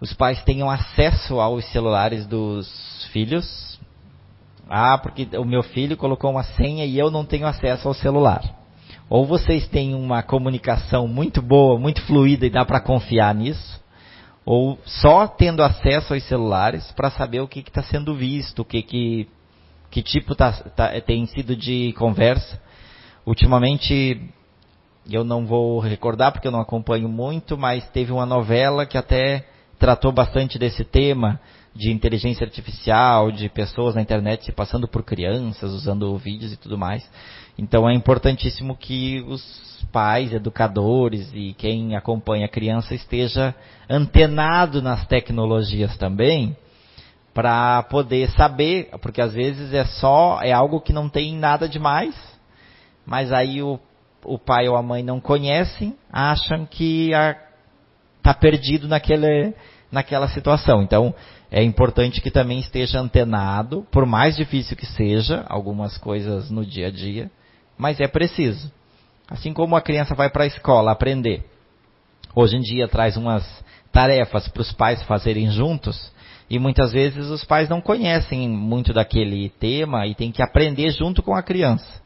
os 0.00 0.12
pais 0.12 0.42
tenham 0.42 0.68
acesso 0.68 1.40
aos 1.40 1.64
celulares 1.66 2.26
dos 2.26 3.08
filhos. 3.12 3.78
Ah, 4.68 4.98
porque 4.98 5.28
o 5.38 5.44
meu 5.44 5.62
filho 5.62 5.96
colocou 5.96 6.30
uma 6.30 6.42
senha 6.42 6.84
e 6.84 6.98
eu 6.98 7.10
não 7.10 7.24
tenho 7.24 7.46
acesso 7.46 7.86
ao 7.86 7.94
celular. 7.94 8.42
Ou 9.08 9.24
vocês 9.24 9.68
têm 9.68 9.94
uma 9.94 10.22
comunicação 10.22 11.06
muito 11.06 11.40
boa, 11.40 11.78
muito 11.78 12.02
fluida 12.02 12.44
e 12.44 12.50
dá 12.50 12.64
para 12.64 12.80
confiar 12.80 13.32
nisso, 13.32 13.80
ou 14.46 14.78
só 14.84 15.26
tendo 15.26 15.60
acesso 15.60 16.14
aos 16.14 16.22
celulares 16.22 16.92
para 16.92 17.10
saber 17.10 17.40
o 17.40 17.48
que 17.48 17.58
está 17.58 17.82
sendo 17.82 18.14
visto, 18.14 18.60
o 18.60 18.64
que, 18.64 18.80
que, 18.80 19.28
que 19.90 20.00
tipo 20.00 20.36
tá, 20.36 20.52
tá, 20.52 21.00
tem 21.00 21.26
sido 21.26 21.56
de 21.56 21.92
conversa. 21.94 22.62
Ultimamente, 23.26 24.22
eu 25.10 25.24
não 25.24 25.44
vou 25.44 25.80
recordar 25.80 26.30
porque 26.30 26.46
eu 26.46 26.52
não 26.52 26.60
acompanho 26.60 27.08
muito, 27.08 27.58
mas 27.58 27.88
teve 27.88 28.12
uma 28.12 28.24
novela 28.24 28.86
que 28.86 28.96
até 28.96 29.44
tratou 29.80 30.12
bastante 30.12 30.60
desse 30.60 30.84
tema 30.84 31.40
de 31.76 31.92
inteligência 31.92 32.44
artificial, 32.44 33.30
de 33.30 33.48
pessoas 33.48 33.94
na 33.94 34.02
internet 34.02 34.44
se 34.44 34.52
passando 34.52 34.88
por 34.88 35.02
crianças, 35.02 35.72
usando 35.72 36.16
vídeos 36.16 36.52
e 36.52 36.56
tudo 36.56 36.78
mais. 36.78 37.08
Então 37.58 37.88
é 37.88 37.94
importantíssimo 37.94 38.76
que 38.76 39.24
os 39.28 39.86
pais, 39.92 40.32
educadores 40.32 41.30
e 41.32 41.54
quem 41.54 41.96
acompanha 41.96 42.46
a 42.46 42.50
criança 42.50 42.94
esteja 42.94 43.54
antenado 43.88 44.82
nas 44.82 45.06
tecnologias 45.06 45.96
também, 45.96 46.56
para 47.32 47.82
poder 47.82 48.30
saber, 48.30 48.88
porque 49.02 49.20
às 49.20 49.34
vezes 49.34 49.74
é 49.74 49.84
só, 49.84 50.40
é 50.42 50.52
algo 50.52 50.80
que 50.80 50.90
não 50.90 51.06
tem 51.06 51.36
nada 51.36 51.68
demais, 51.68 52.14
mas 53.04 53.30
aí 53.30 53.62
o, 53.62 53.78
o 54.24 54.38
pai 54.38 54.66
ou 54.68 54.74
a 54.74 54.82
mãe 54.82 55.02
não 55.02 55.20
conhecem, 55.20 55.94
acham 56.10 56.64
que 56.64 57.10
está 58.16 58.32
perdido 58.32 58.88
naquele, 58.88 59.54
naquela 59.92 60.28
situação. 60.28 60.82
Então, 60.82 61.14
é 61.50 61.62
importante 61.62 62.20
que 62.20 62.30
também 62.30 62.58
esteja 62.58 62.98
antenado, 62.98 63.86
por 63.90 64.04
mais 64.04 64.36
difícil 64.36 64.76
que 64.76 64.86
seja, 64.86 65.44
algumas 65.48 65.96
coisas 65.96 66.50
no 66.50 66.64
dia 66.64 66.88
a 66.88 66.90
dia, 66.90 67.30
mas 67.78 68.00
é 68.00 68.08
preciso. 68.08 68.70
Assim 69.28 69.52
como 69.52 69.76
a 69.76 69.80
criança 69.80 70.14
vai 70.14 70.30
para 70.30 70.44
a 70.44 70.48
escola 70.48 70.92
aprender, 70.92 71.44
hoje 72.34 72.56
em 72.56 72.60
dia 72.60 72.88
traz 72.88 73.16
umas 73.16 73.44
tarefas 73.92 74.48
para 74.48 74.62
os 74.62 74.72
pais 74.72 75.02
fazerem 75.04 75.50
juntos, 75.50 76.12
e 76.48 76.58
muitas 76.58 76.92
vezes 76.92 77.26
os 77.26 77.44
pais 77.44 77.68
não 77.68 77.80
conhecem 77.80 78.48
muito 78.48 78.92
daquele 78.92 79.48
tema 79.48 80.06
e 80.06 80.14
tem 80.14 80.30
que 80.30 80.42
aprender 80.42 80.90
junto 80.92 81.22
com 81.22 81.34
a 81.34 81.42
criança. 81.42 82.02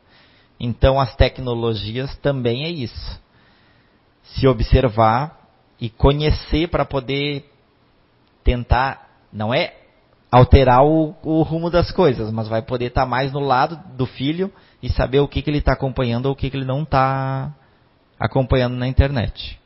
Então 0.58 1.00
as 1.00 1.14
tecnologias 1.14 2.16
também 2.18 2.64
é 2.64 2.70
isso. 2.70 3.20
Se 4.22 4.46
observar 4.46 5.38
e 5.80 5.88
conhecer 5.88 6.68
para 6.68 6.84
poder 6.84 7.50
tentar, 8.44 9.09
não 9.32 9.52
é 9.52 9.74
alterar 10.30 10.84
o, 10.84 11.14
o, 11.22 11.42
rumo 11.42 11.70
das 11.70 11.90
coisas, 11.90 12.30
mas 12.30 12.48
vai 12.48 12.62
poder 12.62 12.86
estar 12.86 13.02
tá 13.02 13.06
mais 13.06 13.32
no 13.32 13.40
lado 13.40 13.78
do 13.96 14.06
filho 14.06 14.52
e 14.82 14.88
saber 14.88 15.20
o 15.20 15.28
que, 15.28 15.42
que 15.42 15.50
ele 15.50 15.58
está 15.58 15.72
acompanhando 15.72 16.26
ou 16.26 16.32
o 16.32 16.36
que, 16.36 16.48
que 16.48 16.56
ele 16.56 16.64
não 16.64 16.82
está 16.82 17.52
acompanhando 18.18 18.76
na 18.76 18.86
internet, 18.86 19.58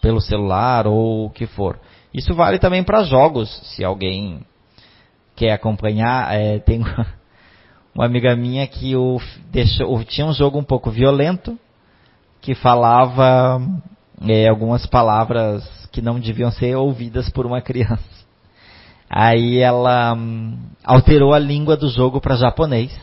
pelo 0.00 0.20
celular 0.20 0.86
ou 0.86 1.26
o 1.26 1.30
que 1.30 1.46
for. 1.46 1.78
Isso 2.12 2.34
vale 2.34 2.58
também 2.58 2.82
para 2.82 3.04
jogos, 3.04 3.48
se 3.74 3.84
alguém 3.84 4.44
quer 5.36 5.52
acompanhar. 5.52 6.34
É, 6.34 6.58
tem 6.64 6.82
uma 7.94 8.06
amiga 8.06 8.34
minha 8.34 8.66
que 8.66 8.96
o, 8.96 9.20
deixou, 9.50 10.02
tinha 10.04 10.26
um 10.26 10.32
jogo 10.32 10.58
um 10.58 10.64
pouco 10.64 10.90
violento 10.90 11.58
que 12.40 12.54
falava 12.56 13.62
é, 14.26 14.48
algumas 14.48 14.84
palavras 14.86 15.64
que 15.92 16.02
não 16.02 16.18
deviam 16.18 16.50
ser 16.50 16.74
ouvidas 16.76 17.28
por 17.30 17.46
uma 17.46 17.60
criança. 17.62 18.21
Aí 19.14 19.58
ela 19.58 20.14
hum, 20.14 20.56
alterou 20.82 21.34
a 21.34 21.38
língua 21.38 21.76
do 21.76 21.90
jogo 21.90 22.18
para 22.18 22.34
japonês 22.34 22.98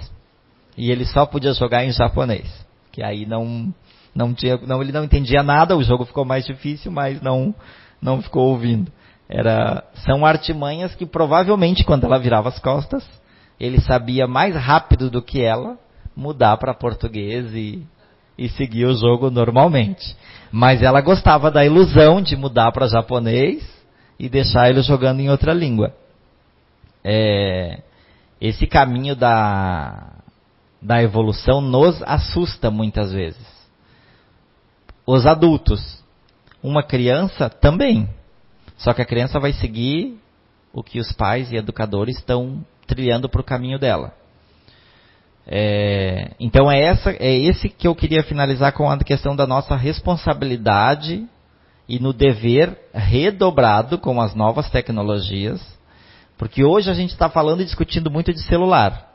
e 0.76 0.89
ele 0.89 1.05
só 1.05 1.24
podia 1.24 1.53
jogar 1.53 1.86
em 1.86 1.91
japonês, 1.91 2.49
que 2.91 3.03
aí 3.03 3.28
não 3.28 3.72
não 4.16 4.34
tinha, 4.34 4.57
não 4.66 4.82
ele 4.82 4.91
não 4.91 5.03
entendia 5.03 5.43
nada, 5.43 5.78
o 5.78 5.84
jogo 5.84 6.05
ficou 6.05 6.26
mais 6.26 6.47
difícil, 6.47 6.91
mas 6.91 7.22
não 7.22 7.53
não 8.01 8.24
ficou 8.24 8.47
ouvindo. 8.47 8.91
Era 9.30 9.84
são 10.03 10.26
artimanhas 10.26 10.95
que 10.95 11.05
provavelmente 11.05 11.84
quando 11.84 12.05
ela 12.05 12.18
virava 12.18 12.49
as 12.49 12.57
costas, 12.57 13.07
ele 13.60 13.80
sabia 13.80 14.26
mais 14.26 14.55
rápido 14.55 15.12
do 15.12 15.22
que 15.22 15.43
ela 15.43 15.78
mudar 16.16 16.57
para 16.57 16.74
português 16.74 17.53
e 17.53 17.86
e 18.36 18.49
seguir 18.49 18.86
o 18.86 18.95
jogo 18.95 19.30
normalmente. 19.30 20.16
Mas 20.51 20.82
ela 20.82 21.01
gostava 21.01 21.51
da 21.51 21.64
ilusão 21.64 22.20
de 22.20 22.36
mudar 22.36 22.72
para 22.72 22.88
japonês 22.88 23.79
e 24.20 24.28
deixar 24.28 24.70
ele 24.70 24.82
jogando 24.82 25.22
em 25.22 25.30
outra 25.30 25.54
língua. 25.54 25.96
É, 27.04 27.82
esse 28.42 28.68
caminho 28.68 29.16
da, 29.16 30.12
da 30.82 31.02
evolução 31.02 31.62
nos 31.62 32.04
assusta 32.04 32.70
muitas 32.70 33.14
vezes. 33.14 33.48
Os 35.08 35.26
adultos, 35.26 36.04
uma 36.62 36.84
criança 36.84 37.50
também. 37.50 38.10
Só 38.78 38.94
que 38.94 39.02
a 39.02 39.06
criança 39.06 39.40
vai 39.40 39.54
seguir 39.54 40.20
o 40.74 40.84
que 40.84 41.00
os 41.00 41.12
pais 41.14 41.52
e 41.52 41.56
educadores 41.56 42.18
estão 42.18 42.64
trilhando 42.86 43.30
para 43.30 43.42
o 43.42 43.44
caminho 43.44 43.80
dela. 43.80 44.14
É, 45.48 46.32
então 46.40 46.72
é, 46.72 46.80
essa, 46.80 47.12
é 47.12 47.34
esse 47.34 47.70
que 47.70 47.88
eu 47.88 47.96
queria 47.96 48.22
finalizar 48.22 48.72
com 48.74 48.90
a 48.90 48.98
questão 49.00 49.36
da 49.36 49.48
nossa 49.48 49.76
responsabilidade 49.76 51.28
e 51.90 52.00
no 52.00 52.14
dever 52.14 52.78
redobrado 52.94 53.98
com 53.98 54.22
as 54.22 54.36
novas 54.36 54.70
tecnologias, 54.70 55.60
porque 56.38 56.64
hoje 56.64 56.90
a 56.92 56.94
gente 56.94 57.10
está 57.10 57.28
falando 57.30 57.62
e 57.62 57.66
discutindo 57.66 58.12
muito 58.12 58.32
de 58.32 58.44
celular. 58.44 59.10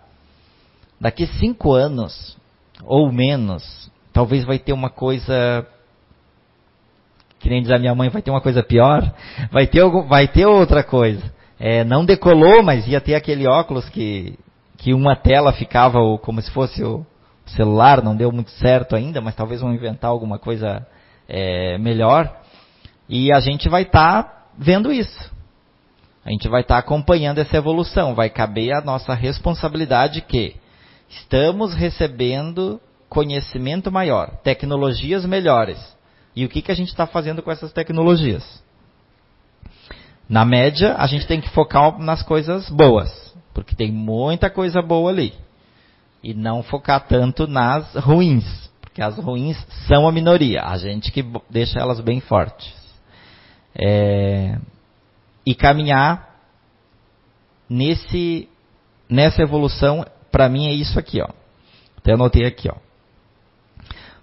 Daqui 1.00 1.26
cinco 1.38 1.72
anos 1.72 2.36
ou 2.82 3.12
menos, 3.12 3.90
talvez 4.12 4.44
vai 4.44 4.58
ter 4.58 4.72
uma 4.72 4.90
coisa 4.90 5.64
que 7.38 7.48
nem 7.48 7.62
diz 7.62 7.70
a 7.70 7.78
minha 7.78 7.94
mãe, 7.94 8.08
vai 8.08 8.22
ter 8.22 8.30
uma 8.30 8.40
coisa 8.40 8.62
pior, 8.62 9.08
vai 9.52 9.68
ter, 9.68 9.82
vai 10.08 10.26
ter 10.26 10.46
outra 10.46 10.82
coisa. 10.82 11.32
É, 11.60 11.84
não 11.84 12.04
decolou, 12.04 12.62
mas 12.62 12.88
ia 12.88 13.00
ter 13.00 13.14
aquele 13.14 13.46
óculos 13.46 13.88
que 13.88 14.36
que 14.78 14.92
uma 14.92 15.14
tela 15.14 15.52
ficava 15.52 15.98
como 16.18 16.42
se 16.42 16.50
fosse 16.50 16.82
o 16.82 17.06
celular, 17.46 18.02
não 18.02 18.16
deu 18.16 18.32
muito 18.32 18.50
certo 18.50 18.96
ainda, 18.96 19.20
mas 19.20 19.34
talvez 19.34 19.60
vão 19.60 19.72
inventar 19.72 20.10
alguma 20.10 20.38
coisa 20.38 20.84
é, 21.28 21.78
melhor. 21.78 22.43
E 23.08 23.32
a 23.32 23.40
gente 23.40 23.68
vai 23.68 23.82
estar 23.82 24.22
tá 24.22 24.44
vendo 24.56 24.92
isso. 24.92 25.32
A 26.24 26.30
gente 26.30 26.48
vai 26.48 26.62
estar 26.62 26.76
tá 26.76 26.80
acompanhando 26.80 27.38
essa 27.38 27.56
evolução, 27.56 28.14
vai 28.14 28.30
caber 28.30 28.72
a 28.72 28.80
nossa 28.80 29.12
responsabilidade 29.12 30.22
que 30.22 30.56
estamos 31.08 31.74
recebendo 31.74 32.80
conhecimento 33.08 33.92
maior, 33.92 34.30
tecnologias 34.42 35.24
melhores. 35.26 35.78
E 36.34 36.44
o 36.44 36.48
que, 36.48 36.62
que 36.62 36.72
a 36.72 36.74
gente 36.74 36.88
está 36.88 37.06
fazendo 37.06 37.42
com 37.42 37.50
essas 37.50 37.72
tecnologias? 37.72 38.62
Na 40.28 40.44
média, 40.44 40.96
a 40.98 41.06
gente 41.06 41.26
tem 41.26 41.40
que 41.40 41.50
focar 41.50 41.98
nas 41.98 42.22
coisas 42.22 42.68
boas, 42.70 43.34
porque 43.52 43.76
tem 43.76 43.92
muita 43.92 44.48
coisa 44.48 44.80
boa 44.80 45.10
ali. 45.10 45.34
E 46.22 46.32
não 46.32 46.62
focar 46.62 47.06
tanto 47.06 47.46
nas 47.46 47.94
ruins, 47.94 48.44
porque 48.80 49.02
as 49.02 49.16
ruins 49.18 49.58
são 49.86 50.08
a 50.08 50.12
minoria, 50.12 50.62
a 50.64 50.78
gente 50.78 51.12
que 51.12 51.22
deixa 51.50 51.78
elas 51.78 52.00
bem 52.00 52.20
fortes. 52.20 52.83
É, 53.76 54.58
e 55.44 55.54
caminhar 55.54 56.34
nesse, 57.68 58.48
nessa 59.08 59.42
evolução, 59.42 60.04
para 60.30 60.48
mim 60.48 60.68
é 60.68 60.72
isso 60.72 60.98
aqui, 60.98 61.20
ó. 61.20 61.28
Até 61.98 62.12
anotei 62.12 62.44
aqui, 62.44 62.68
ó. 62.68 62.76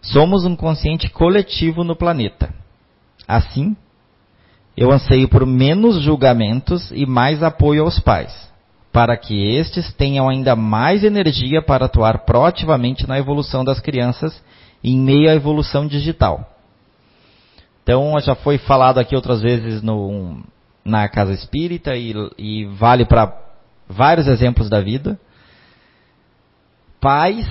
Somos 0.02 0.46
um 0.46 0.56
consciente 0.56 1.10
coletivo 1.10 1.84
no 1.84 1.96
planeta. 1.96 2.54
Assim, 3.28 3.76
eu 4.76 4.92
anseio 4.92 5.28
por 5.30 5.46
menos 5.46 6.02
julgamentos 6.02 6.92
e 6.92 7.06
mais 7.06 7.44
apoio 7.44 7.84
aos 7.84 8.00
pais, 8.00 8.34
para 8.92 9.16
que 9.16 9.56
estes 9.56 9.94
tenham 9.94 10.28
ainda 10.28 10.56
mais 10.56 11.04
energia 11.04 11.62
para 11.62 11.86
atuar 11.86 12.20
proativamente 12.26 13.08
na 13.08 13.20
evolução 13.20 13.64
das 13.64 13.80
crianças 13.80 14.42
em 14.84 14.98
meio 14.98 15.30
à 15.30 15.36
evolução 15.36 15.86
digital. 15.88 16.50
Então, 17.84 18.20
já 18.20 18.36
foi 18.36 18.58
falado 18.58 19.00
aqui 19.00 19.16
outras 19.16 19.42
vezes 19.42 19.82
no, 19.82 20.44
na 20.84 21.08
casa 21.10 21.34
espírita 21.34 21.96
e, 21.96 22.14
e 22.38 22.66
vale 22.66 23.06
para 23.06 23.36
vários 23.88 24.28
exemplos 24.28 24.70
da 24.70 24.82
vida. 24.82 25.20
Pais 27.00 27.48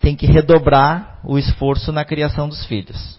têm 0.00 0.14
que 0.14 0.26
redobrar 0.26 1.18
o 1.24 1.38
esforço 1.38 1.90
na 1.90 2.04
criação 2.04 2.48
dos 2.48 2.64
filhos 2.66 3.16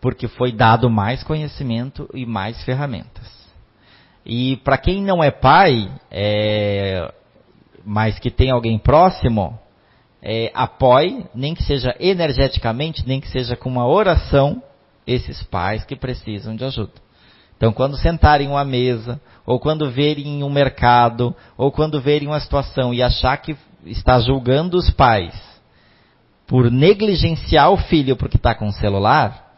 porque 0.00 0.28
foi 0.28 0.52
dado 0.52 0.88
mais 0.88 1.22
conhecimento 1.22 2.08
e 2.14 2.24
mais 2.24 2.62
ferramentas. 2.64 3.26
E 4.24 4.56
para 4.58 4.78
quem 4.78 5.02
não 5.02 5.22
é 5.22 5.30
pai, 5.30 5.90
é, 6.10 7.12
mas 7.84 8.18
que 8.18 8.30
tem 8.30 8.50
alguém 8.50 8.78
próximo, 8.78 9.58
é, 10.22 10.50
apoie, 10.54 11.24
nem 11.34 11.54
que 11.54 11.62
seja 11.62 11.94
energeticamente, 11.98 13.06
nem 13.06 13.20
que 13.20 13.28
seja 13.28 13.56
com 13.56 13.68
uma 13.68 13.86
oração, 13.86 14.62
esses 15.08 15.42
pais 15.44 15.84
que 15.84 15.96
precisam 15.96 16.54
de 16.54 16.64
ajuda. 16.64 16.92
Então, 17.56 17.72
quando 17.72 17.96
sentarem 17.96 18.46
uma 18.46 18.64
mesa, 18.64 19.20
ou 19.44 19.58
quando 19.58 19.90
verem 19.90 20.44
um 20.44 20.50
mercado, 20.50 21.34
ou 21.56 21.72
quando 21.72 22.00
verem 22.00 22.28
uma 22.28 22.38
situação 22.38 22.92
e 22.92 23.02
achar 23.02 23.36
que 23.38 23.56
está 23.86 24.20
julgando 24.20 24.76
os 24.76 24.90
pais 24.90 25.34
por 26.46 26.70
negligenciar 26.70 27.70
o 27.72 27.76
filho 27.76 28.16
porque 28.16 28.36
está 28.36 28.54
com 28.54 28.68
o 28.68 28.72
celular, 28.72 29.54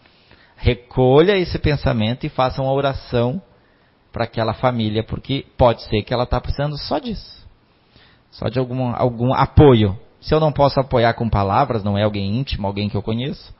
recolha 0.56 1.36
esse 1.36 1.58
pensamento 1.58 2.24
e 2.24 2.30
faça 2.30 2.62
uma 2.62 2.72
oração 2.72 3.42
para 4.12 4.24
aquela 4.24 4.54
família, 4.54 5.04
porque 5.04 5.44
pode 5.58 5.82
ser 5.84 6.02
que 6.02 6.14
ela 6.14 6.24
está 6.24 6.40
precisando 6.40 6.78
só 6.78 6.98
disso. 6.98 7.46
Só 8.30 8.48
de 8.48 8.58
algum, 8.58 8.94
algum 8.94 9.34
apoio. 9.34 9.98
Se 10.20 10.34
eu 10.34 10.40
não 10.40 10.52
posso 10.52 10.80
apoiar 10.80 11.14
com 11.14 11.28
palavras, 11.28 11.84
não 11.84 11.98
é 11.98 12.02
alguém 12.02 12.38
íntimo, 12.38 12.66
alguém 12.66 12.88
que 12.88 12.96
eu 12.96 13.02
conheço, 13.02 13.54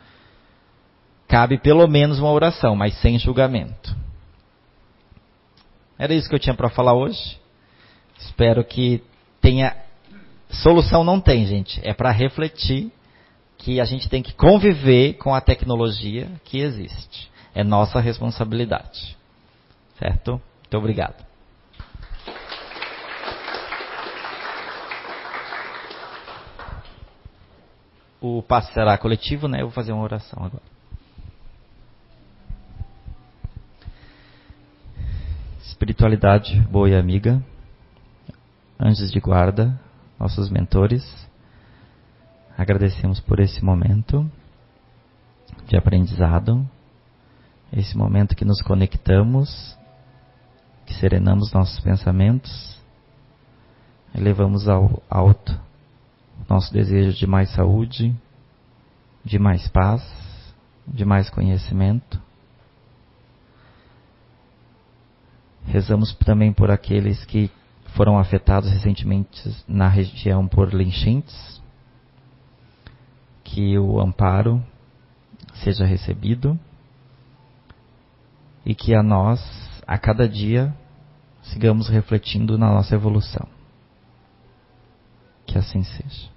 cabe 1.31 1.59
pelo 1.59 1.87
menos 1.87 2.19
uma 2.19 2.33
oração, 2.33 2.75
mas 2.75 3.01
sem 3.01 3.17
julgamento. 3.19 3.97
Era 5.97 6.13
isso 6.13 6.29
que 6.29 6.35
eu 6.35 6.41
tinha 6.41 6.55
para 6.55 6.69
falar 6.69 6.95
hoje. 6.95 7.39
Espero 8.19 8.65
que 8.65 9.03
tenha. 9.41 9.77
Solução 10.51 11.05
não 11.05 11.21
tem, 11.21 11.47
gente. 11.47 11.81
É 11.85 11.95
para 11.95 12.11
refletir 12.11 12.91
que 13.59 13.81
a 13.81 13.85
gente 13.85 14.09
tem 14.09 14.23
que 14.23 14.33
conviver 14.33 15.15
com 15.15 15.33
a 15.33 15.41
tecnologia 15.41 16.29
que 16.45 16.59
existe. 16.59 17.31
É 17.55 17.63
nossa 17.63 18.01
responsabilidade. 18.01 19.17
Certo? 19.99 20.33
Muito 20.33 20.77
obrigado. 20.77 21.25
O 28.21 28.43
passo 28.43 28.73
será 28.73 28.99
coletivo, 28.99 29.47
né? 29.47 29.61
Eu 29.61 29.67
vou 29.67 29.75
fazer 29.75 29.93
uma 29.93 30.03
oração 30.03 30.43
agora. 30.45 30.70
Espiritualidade 35.81 36.61
boa 36.71 36.91
e 36.91 36.95
amiga, 36.95 37.43
anjos 38.79 39.11
de 39.11 39.19
guarda, 39.19 39.81
nossos 40.19 40.51
mentores, 40.51 41.03
Agradecemos 42.55 43.19
por 43.19 43.41
esse 43.41 43.65
momento 43.65 44.31
de 45.67 45.79
aprendizado, 45.79 46.69
esse 47.73 47.97
momento 47.97 48.37
que 48.37 48.45
nos 48.45 48.61
conectamos, 48.61 49.75
que 50.85 50.93
serenamos 50.93 51.51
nossos 51.51 51.81
pensamentos, 51.81 52.79
elevamos 54.15 54.69
ao 54.69 55.03
alto 55.09 55.59
nosso 56.47 56.71
desejo 56.75 57.17
de 57.17 57.27
mais 57.27 57.49
saúde, 57.55 58.15
de 59.25 59.39
mais 59.39 59.67
paz, 59.69 60.07
de 60.87 61.07
mais 61.07 61.31
conhecimento. 61.31 62.21
Rezamos 65.71 66.13
também 66.17 66.53
por 66.53 66.69
aqueles 66.69 67.25
que 67.25 67.49
foram 67.95 68.19
afetados 68.19 68.69
recentemente 68.69 69.65
na 69.69 69.87
região 69.89 70.49
por 70.49 70.69
enchentes 70.81 71.63
que 73.45 73.79
o 73.79 74.01
amparo 74.01 74.61
seja 75.63 75.85
recebido 75.85 76.59
e 78.67 78.75
que 78.75 78.95
a 78.95 79.03
nós, 79.03 79.41
a 79.87 79.97
cada 79.97 80.29
dia, 80.29 80.75
sigamos 81.43 81.89
refletindo 81.89 82.59
na 82.59 82.71
nossa 82.71 82.97
evolução. 82.97 83.47
Que 85.47 85.57
assim 85.57 85.85
seja. 85.85 86.31